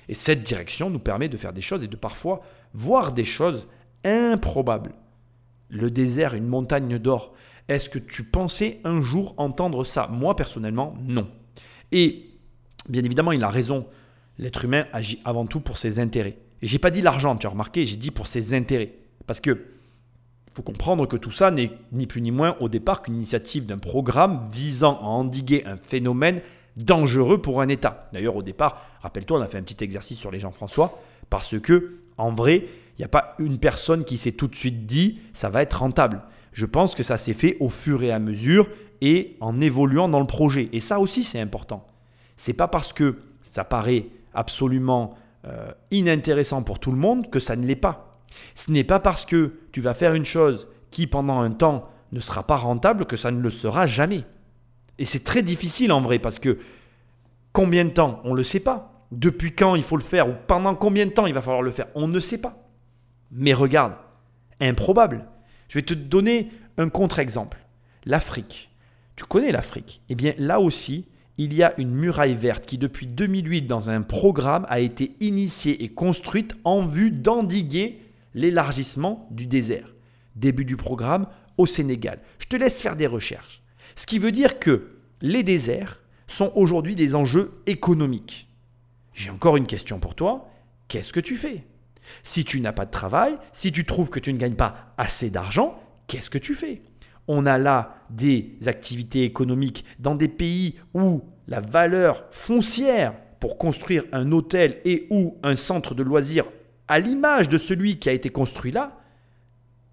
[0.10, 2.42] et cette direction nous permet de faire des choses et de parfois
[2.74, 3.68] voir des choses
[4.04, 4.94] improbables.
[5.70, 7.34] Le désert, une montagne d'or.
[7.68, 10.08] Est-ce que tu pensais un jour entendre ça?
[10.12, 11.28] Moi personnellement, non.
[11.92, 12.30] Et
[12.88, 13.86] bien évidemment, il a raison.
[14.38, 16.38] L'être humain agit avant tout pour ses intérêts.
[16.62, 18.94] Et j'ai pas dit l'argent, tu as remarqué, j'ai dit pour ses intérêts.
[19.26, 19.66] Parce que
[20.58, 23.78] faut comprendre que tout ça n'est ni plus ni moins au départ qu'une initiative d'un
[23.78, 26.42] programme visant à endiguer un phénomène
[26.76, 28.10] dangereux pour un État.
[28.12, 31.00] D'ailleurs, au départ, rappelle-toi, on a fait un petit exercice sur les Jean-François,
[31.30, 32.66] parce que, en vrai,
[32.98, 35.80] il n'y a pas une personne qui s'est tout de suite dit ça va être
[35.80, 36.24] rentable.
[36.54, 38.68] Je pense que ça s'est fait au fur et à mesure
[39.02, 40.70] et en évoluant dans le projet.
[40.74, 41.86] Et ça aussi, c'est important.
[42.36, 47.56] C'est pas parce que ça paraît absolument euh, inintéressant pour tout le monde que ça
[47.56, 48.22] ne l'est pas.
[48.56, 52.20] Ce n'est pas parce que tu vas faire une chose qui pendant un temps ne
[52.20, 54.24] sera pas rentable que ça ne le sera jamais.
[55.00, 56.58] Et c'est très difficile en vrai parce que
[57.54, 59.06] combien de temps On ne le sait pas.
[59.12, 61.72] Depuis quand il faut le faire ou pendant combien de temps il va falloir le
[61.72, 62.68] faire On ne sait pas.
[63.32, 63.94] Mais regarde,
[64.60, 65.26] improbable.
[65.70, 67.58] Je vais te donner un contre-exemple.
[68.06, 68.70] L'Afrique.
[69.16, 71.08] Tu connais l'Afrique Eh bien là aussi,
[71.38, 75.84] il y a une muraille verte qui depuis 2008 dans un programme a été initiée
[75.84, 78.00] et construite en vue d'endiguer
[78.34, 79.94] l'élargissement du désert.
[80.36, 82.20] début du programme, au Sénégal.
[82.38, 83.62] Je te laisse faire des recherches.
[83.96, 84.92] Ce qui veut dire que
[85.22, 88.48] les déserts sont aujourd'hui des enjeux économiques.
[89.14, 90.50] J'ai encore une question pour toi.
[90.88, 91.66] Qu'est-ce que tu fais?
[92.24, 95.30] Si tu n'as pas de travail, si tu trouves que tu ne gagnes pas assez
[95.30, 96.82] d'argent, qu'est-ce que tu fais?
[97.28, 104.04] On a là des activités économiques dans des pays où la valeur foncière pour construire
[104.12, 106.46] un hôtel et ou un centre de loisirs
[106.88, 108.98] à l'image de celui qui a été construit là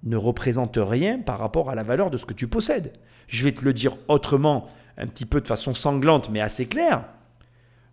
[0.05, 2.93] ne représente rien par rapport à la valeur de ce que tu possèdes.
[3.27, 7.05] Je vais te le dire autrement, un petit peu de façon sanglante mais assez claire.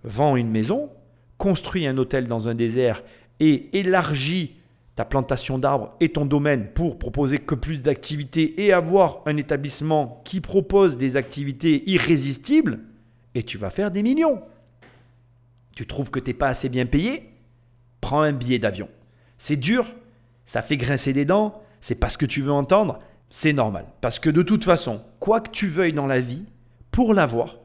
[0.04, 0.90] Vends une maison,
[1.38, 3.02] construis un hôtel dans un désert
[3.42, 4.56] et élargis
[4.96, 10.22] ta plantation d'arbres et ton domaine pour proposer que plus d'activités et avoir un établissement
[10.24, 12.80] qui propose des activités irrésistibles,
[13.34, 14.42] et tu vas faire des millions.
[15.76, 17.34] Tu trouves que tu n'es pas assez bien payé?
[18.00, 18.90] Prends un billet d'avion.
[19.38, 19.88] C'est dur,
[20.46, 23.00] ça fait grincer des dents, c'est pas ce que tu veux entendre,
[23.32, 23.88] c'est normal.
[24.02, 26.46] Parce que de toute façon, quoi que tu veuilles dans la vie,
[26.92, 27.58] pour l'avoir,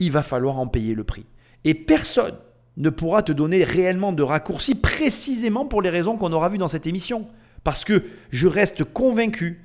[0.00, 1.26] il va falloir en payer le prix.
[1.62, 2.34] Et personne
[2.76, 6.68] ne pourra te donner réellement de raccourcis précisément pour les raisons qu'on aura vues dans
[6.68, 7.26] cette émission.
[7.64, 9.60] Parce que je reste convaincu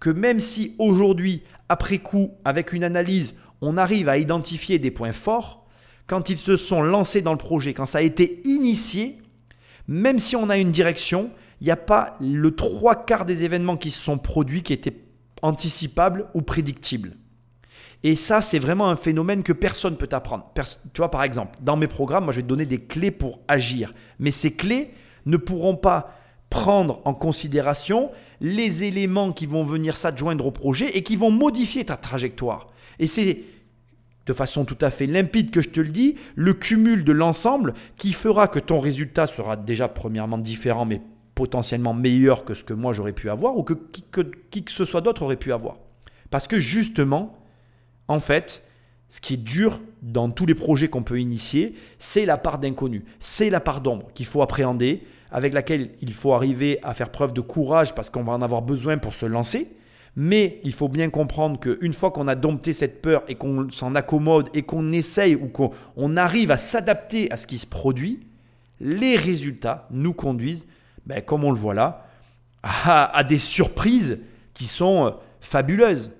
[0.00, 5.12] que même si aujourd'hui, après coup, avec une analyse, on arrive à identifier des points
[5.12, 5.66] forts,
[6.06, 9.18] quand ils se sont lancés dans le projet, quand ça a été initié,
[9.86, 13.76] même si on a une direction, il n'y a pas le trois quarts des événements
[13.76, 15.04] qui se sont produits qui étaient
[15.42, 17.16] anticipables ou prédictibles.
[18.04, 20.52] Et ça, c'est vraiment un phénomène que personne ne peut apprendre.
[20.92, 23.38] tu vois, par exemple, dans mes programmes, moi, je vais te donner des clés pour
[23.46, 23.94] agir.
[24.18, 24.90] Mais ces clés
[25.26, 26.14] ne pourront pas
[26.50, 31.84] prendre en considération les éléments qui vont venir s'adjoindre au projet et qui vont modifier
[31.84, 32.68] ta trajectoire.
[32.98, 33.44] Et c'est
[34.26, 37.74] de façon tout à fait limpide que je te le dis, le cumul de l'ensemble
[37.96, 41.00] qui fera que ton résultat sera déjà premièrement différent, mais
[41.34, 44.70] potentiellement meilleur que ce que moi j'aurais pu avoir ou que qui, que qui que
[44.70, 45.78] ce soit d'autre aurait pu avoir.
[46.30, 47.41] Parce que justement,
[48.12, 48.64] en fait,
[49.08, 53.04] ce qui est dur dans tous les projets qu'on peut initier, c'est la part d'inconnu,
[53.20, 57.32] c'est la part d'ombre qu'il faut appréhender, avec laquelle il faut arriver à faire preuve
[57.32, 59.74] de courage parce qu'on va en avoir besoin pour se lancer.
[60.14, 63.94] Mais il faut bien comprendre qu'une fois qu'on a dompté cette peur et qu'on s'en
[63.94, 68.26] accommode et qu'on essaye ou qu'on arrive à s'adapter à ce qui se produit,
[68.78, 70.66] les résultats nous conduisent,
[71.06, 72.06] ben, comme on le voit là,
[72.62, 74.20] à des surprises
[74.52, 75.10] qui sont euh,
[75.40, 76.12] fabuleuses.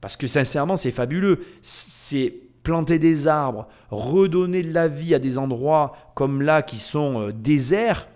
[0.00, 1.44] Parce que sincèrement, c'est fabuleux.
[1.62, 7.20] C'est planter des arbres, redonner de la vie à des endroits comme là qui sont
[7.20, 8.08] euh, déserts.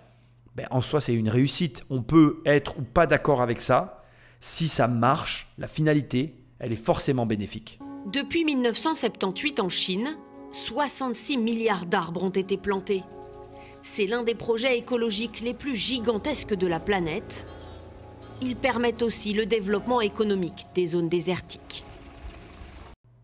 [0.55, 1.83] Ben, en soi, c'est une réussite.
[1.89, 4.03] On peut être ou pas d'accord avec ça.
[4.39, 7.79] Si ça marche, la finalité, elle est forcément bénéfique.
[8.11, 10.15] Depuis 1978 en Chine,
[10.51, 13.03] 66 milliards d'arbres ont été plantés.
[13.81, 17.47] C'est l'un des projets écologiques les plus gigantesques de la planète
[18.41, 21.83] ils permettent aussi le développement économique des zones désertiques.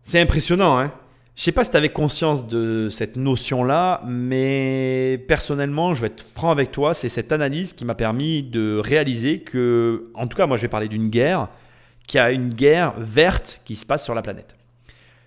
[0.02, 0.92] C'est impressionnant, hein
[1.34, 6.22] je sais pas si tu avais conscience de cette notion-là, mais personnellement, je vais être
[6.22, 10.46] franc avec toi, c'est cette analyse qui m'a permis de réaliser que, en tout cas,
[10.46, 11.48] moi je vais parler d'une guerre,
[12.06, 14.56] qui a une guerre verte qui se passe sur la planète.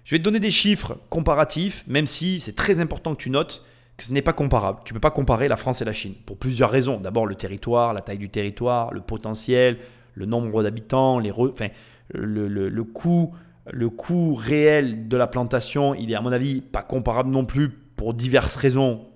[0.04, 3.66] Je vais te donner des chiffres comparatifs, même si c'est très important que tu notes
[3.98, 4.80] que ce n'est pas comparable.
[4.86, 7.00] Tu ne peux pas comparer la France et la Chine pour plusieurs raisons.
[7.00, 9.78] D'abord le territoire, la taille du territoire, le potentiel,
[10.14, 11.68] le nombre d'habitants, les enfin,
[12.14, 13.34] le, le, coût,
[13.72, 17.70] le coût réel de la plantation, il est à mon avis pas comparable non plus
[17.70, 19.08] pour diverses raisons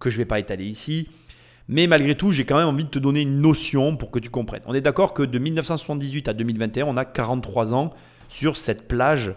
[0.00, 1.08] que je ne vais pas étaler ici.
[1.68, 4.28] Mais malgré tout, j'ai quand même envie de te donner une notion pour que tu
[4.28, 4.62] comprennes.
[4.66, 7.94] On est d'accord que de 1978 à 2021, on a 43 ans
[8.28, 9.34] sur cette plage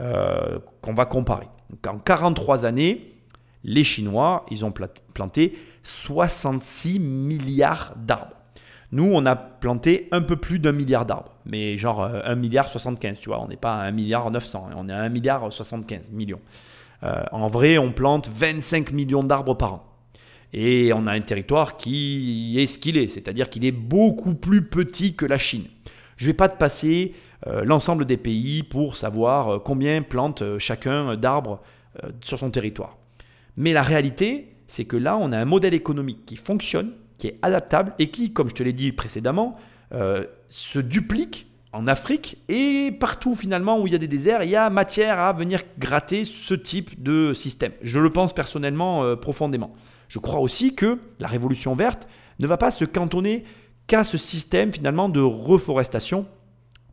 [0.00, 1.46] euh, qu'on va comparer.
[1.70, 3.17] Donc en 43 années,
[3.64, 4.72] les Chinois, ils ont
[5.14, 8.36] planté 66 milliards d'arbres.
[8.90, 12.68] Nous, on a planté un peu plus d'un milliard d'arbres, mais genre 1 euh, milliard
[12.68, 15.52] 75, tu vois, on n'est pas à 1 milliard 900, on est à 1 milliard
[15.52, 16.40] 75 millions.
[17.02, 19.84] Euh, en vrai, on plante 25 millions d'arbres par an.
[20.54, 24.64] Et on a un territoire qui est ce qu'il est, c'est-à-dire qu'il est beaucoup plus
[24.64, 25.66] petit que la Chine.
[26.16, 27.14] Je ne vais pas te passer
[27.46, 31.60] euh, l'ensemble des pays pour savoir combien plante chacun d'arbres
[32.22, 32.96] sur son territoire.
[33.58, 37.38] Mais la réalité, c'est que là, on a un modèle économique qui fonctionne, qui est
[37.42, 39.56] adaptable et qui, comme je te l'ai dit précédemment,
[39.92, 44.50] euh, se duplique en Afrique et partout finalement où il y a des déserts, il
[44.50, 47.72] y a matière à venir gratter ce type de système.
[47.82, 49.74] Je le pense personnellement euh, profondément.
[50.06, 52.06] Je crois aussi que la révolution verte
[52.38, 53.42] ne va pas se cantonner
[53.88, 56.26] qu'à ce système finalement de reforestation,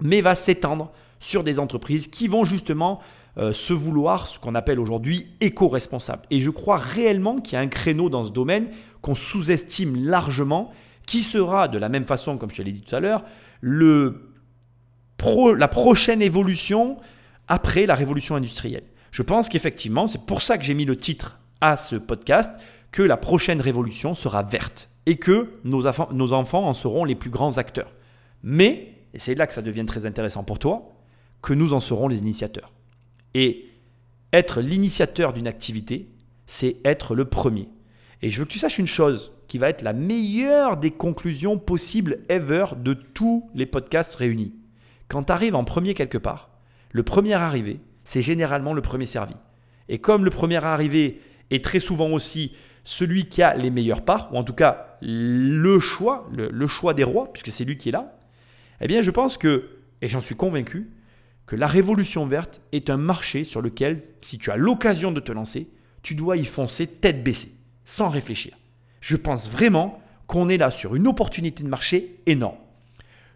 [0.02, 3.02] mais va s'étendre sur des entreprises qui vont justement
[3.38, 6.24] euh, se vouloir ce qu'on appelle aujourd'hui éco-responsable.
[6.32, 8.68] Et je crois réellement qu'il y a un créneau dans ce domaine
[9.02, 10.72] qu'on sous-estime largement,
[11.06, 13.24] qui sera de la même façon, comme je l'ai dit tout à l'heure,
[13.62, 14.32] le
[15.58, 16.98] la prochaine évolution
[17.48, 18.84] après la révolution industrielle.
[19.12, 22.52] Je pense qu'effectivement, c'est pour ça que j'ai mis le titre à ce podcast,
[22.92, 25.86] que la prochaine révolution sera verte et que nos,
[26.34, 27.94] enfants en seront les plus grands acteurs.
[28.44, 30.94] Mais, et c'est là que ça devient très intéressant pour toi,
[31.42, 32.72] que nous en serons les initiateurs.
[33.36, 33.70] Et
[34.34, 36.10] être l'initiateur d'une activité,
[36.48, 37.70] c'est être le premier.
[38.22, 41.60] Et je veux que tu saches une chose qui va être la meilleure des conclusions
[41.60, 44.56] possibles ever de tous les podcasts réunis.
[45.10, 46.50] Quand tu arrives en premier quelque part,
[46.92, 49.36] le premier arrivé, c'est généralement le premier servi.
[49.90, 51.22] Et comme le premier arrivé
[51.52, 52.54] est très souvent aussi
[52.86, 57.04] celui qui a les meilleures parts, ou en tout cas le choix, le, choix des
[57.04, 58.18] rois, puisque c'est lui qui est là,
[58.80, 59.70] eh bien je pense que,
[60.02, 60.90] et j'en suis convaincu,
[61.46, 65.32] que la révolution verte est un marché sur lequel, si tu as l'occasion de te
[65.32, 65.70] lancer,
[66.02, 67.52] tu dois y foncer tête baissée,
[67.84, 68.56] sans réfléchir.
[69.02, 72.58] Je pense vraiment qu'on est là sur une opportunité de marché énorme.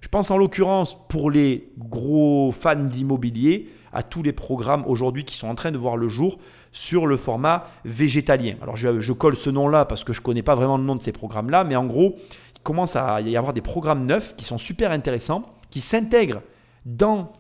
[0.01, 5.35] Je pense en l'occurrence pour les gros fans d'immobilier à tous les programmes aujourd'hui qui
[5.35, 6.39] sont en train de voir le jour
[6.71, 8.55] sur le format végétalien.
[8.61, 11.01] Alors je, colle ce nom-là parce que je ne connais pas vraiment le nom de
[11.01, 12.15] ces programmes-là, mais en gros,
[12.55, 16.41] il commence à y avoir des programmes neufs qui sont super intéressants, qui s'intègrent
[16.85, 17.31] dans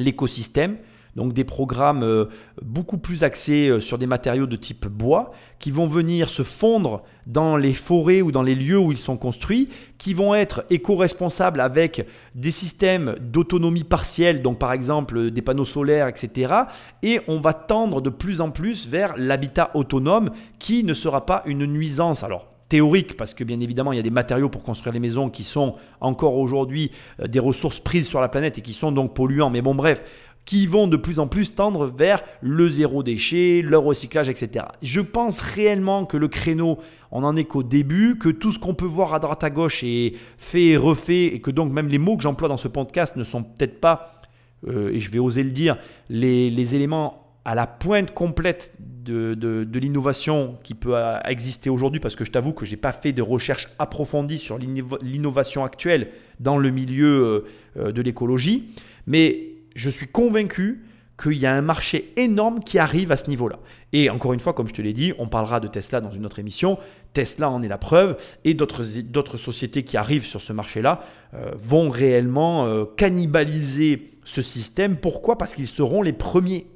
[0.00, 0.76] l'écosystème
[1.16, 2.26] donc des programmes euh,
[2.62, 7.02] beaucoup plus axés euh, sur des matériaux de type bois, qui vont venir se fondre
[7.26, 11.60] dans les forêts ou dans les lieux où ils sont construits, qui vont être éco-responsables
[11.60, 16.54] avec des systèmes d'autonomie partielle, donc par exemple euh, des panneaux solaires, etc.
[17.02, 21.42] Et on va tendre de plus en plus vers l'habitat autonome qui ne sera pas
[21.46, 22.22] une nuisance.
[22.22, 25.28] Alors, théorique, parce que bien évidemment, il y a des matériaux pour construire les maisons
[25.28, 26.90] qui sont encore aujourd'hui
[27.22, 29.50] des ressources prises sur la planète et qui sont donc polluants.
[29.50, 30.02] Mais bon, bref,
[30.44, 34.64] qui vont de plus en plus tendre vers le zéro déchet, le recyclage, etc.
[34.82, 36.78] Je pense réellement que le créneau,
[37.12, 39.84] on en est qu'au début, que tout ce qu'on peut voir à droite à gauche
[39.84, 43.16] est fait et refait, et que donc même les mots que j'emploie dans ce podcast
[43.16, 44.22] ne sont peut-être pas,
[44.68, 45.76] euh, et je vais oser le dire,
[46.08, 52.24] les, éléments à la pointe complète de, de l'innovation qui peut exister aujourd'hui, parce que
[52.24, 56.70] je t'avoue que je n'ai pas fait de recherche approfondie sur l'innovation actuelle dans le
[56.70, 58.74] milieu euh, de l'écologie.
[59.06, 60.84] Mais je suis convaincu
[61.20, 63.58] qu'il y a un marché énorme qui arrive à ce niveau-là.
[63.92, 66.24] Et encore une fois, comme je te l'ai dit, on parlera de Tesla dans une
[66.24, 66.78] autre émission.
[67.12, 71.90] Tesla en est la preuve et d'autres sociétés qui arrivent sur ce marché-là euh, vont
[71.90, 74.96] réellement euh, cannibaliser ce système.
[74.96, 75.36] Pourquoi?
[75.36, 76.66] Parce qu'ils seront les premiers.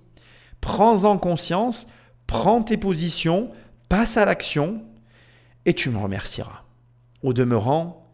[0.65, 1.87] Prends-en conscience,
[2.27, 3.51] prends tes positions,
[3.89, 4.83] passe à l'action
[5.67, 6.65] et tu me remercieras.
[7.23, 8.11] Au demeurant,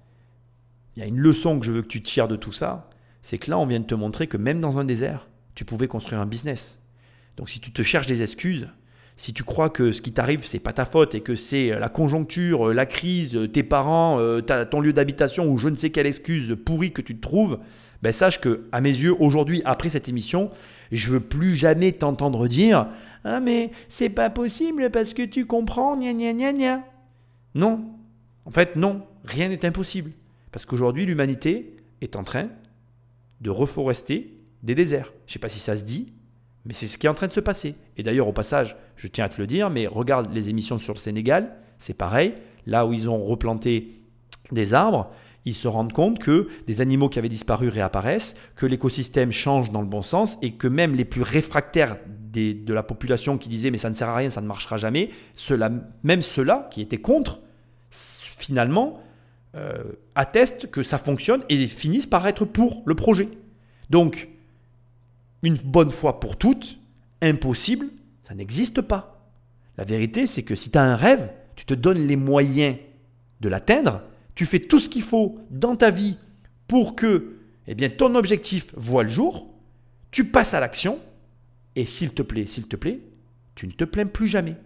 [0.97, 2.91] il y a une leçon que je veux que tu tires de tout ça
[3.23, 5.89] c'est que là, on vient de te montrer que même dans un désert, tu pouvais
[5.89, 6.81] construire un business.
[7.37, 8.69] Donc si tu te cherches des excuses,
[9.17, 11.91] si tu crois que ce qui t'arrive, c'est pas ta faute et que c'est la
[11.91, 16.57] conjoncture, la crise, tes parents, euh, ton lieu d'habitation ou je ne sais quelle excuse
[16.65, 17.59] pourrie que tu te trouves,
[18.03, 20.51] ben sache que, à mes yeux, aujourd'hui, après cette émission,
[20.97, 22.89] je veux plus jamais t'entendre dire
[23.25, 26.85] Ah, mais c'est pas possible parce que tu comprends, gna gna gna gna.
[27.55, 27.85] Non.
[28.45, 29.03] En fait, non.
[29.25, 30.13] Rien n'est impossible.
[30.53, 32.49] Parce qu'aujourd'hui, l'humanité est en train
[33.41, 35.13] de reforester des déserts.
[35.27, 36.13] Je ne sais pas si ça se dit,
[36.65, 37.75] mais c'est ce qui est en train de se passer.
[37.97, 40.95] Et d'ailleurs, au passage, je tiens à te le dire, mais regarde les émissions sur
[40.95, 42.35] le Sénégal, c'est pareil.
[42.67, 44.03] Là où ils ont replanté
[44.53, 45.11] des arbres,
[45.45, 49.81] ils se rendent compte que des animaux qui avaient disparu réapparaissent, que l'écosystème change dans
[49.81, 51.97] le bon sens et que même les plus réfractaires
[52.33, 55.11] de la population qui disaient mais ça ne sert à rien, ça ne marchera jamais,
[56.03, 57.41] même ceux-là qui étaient contre,
[57.91, 59.01] finalement,
[59.57, 59.83] euh,
[60.15, 63.29] attestent que ça fonctionne et finissent par être pour le projet.
[63.89, 64.29] Donc,
[65.43, 66.79] une bonne fois pour toutes,
[67.21, 67.87] impossible,
[68.23, 69.27] ça n'existe pas.
[69.77, 72.77] La vérité, c'est que si tu as un rêve, tu te donnes les moyens
[73.41, 74.03] de l'atteindre,
[74.41, 76.17] tu fais tout ce qu'il faut dans ta vie
[76.67, 77.37] pour que
[77.67, 79.53] eh ton objectif voit le jour,
[80.13, 80.99] tu passes à l'action,
[81.77, 83.01] et s'il te plaît, s'il te plaît,
[83.55, 84.57] tu ne te plains plus jamais.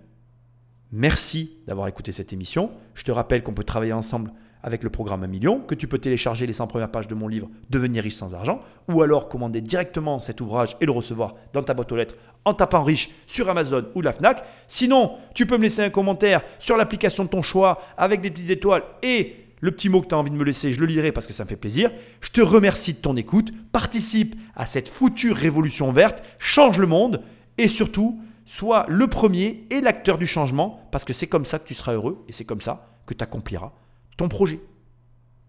[0.93, 2.71] Merci d'avoir écouté cette émission.
[2.95, 4.31] Je te rappelle qu'on peut travailler ensemble
[4.63, 7.27] avec le programme 1 million, que tu peux télécharger les 100 premières pages de mon
[7.27, 11.65] livre Devenir riche sans argent, ou alors commander directement cet ouvrage et le recevoir dans
[11.65, 12.15] ta boîte aux lettres
[12.45, 14.45] en tapant riche sur Amazon ou la FNAC.
[14.69, 18.51] Sinon, tu peux me laisser un commentaire sur l'application de ton choix avec des petites
[18.51, 21.11] étoiles et le petit mot que tu as envie de me laisser, je le lirai
[21.11, 21.91] parce que ça me fait plaisir.
[22.21, 27.23] Je te remercie de ton écoute, participe à cette future révolution verte, change le monde
[27.57, 31.67] et surtout, sois le premier et l'acteur du changement parce que c'est comme ça que
[31.67, 33.73] tu seras heureux et c'est comme ça que tu accompliras
[34.19, 34.61] ton projet.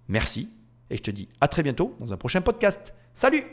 [0.08, 0.50] Merci
[0.90, 2.94] et je te dis à très bientôt dans un prochain podcast.
[3.12, 3.44] Salut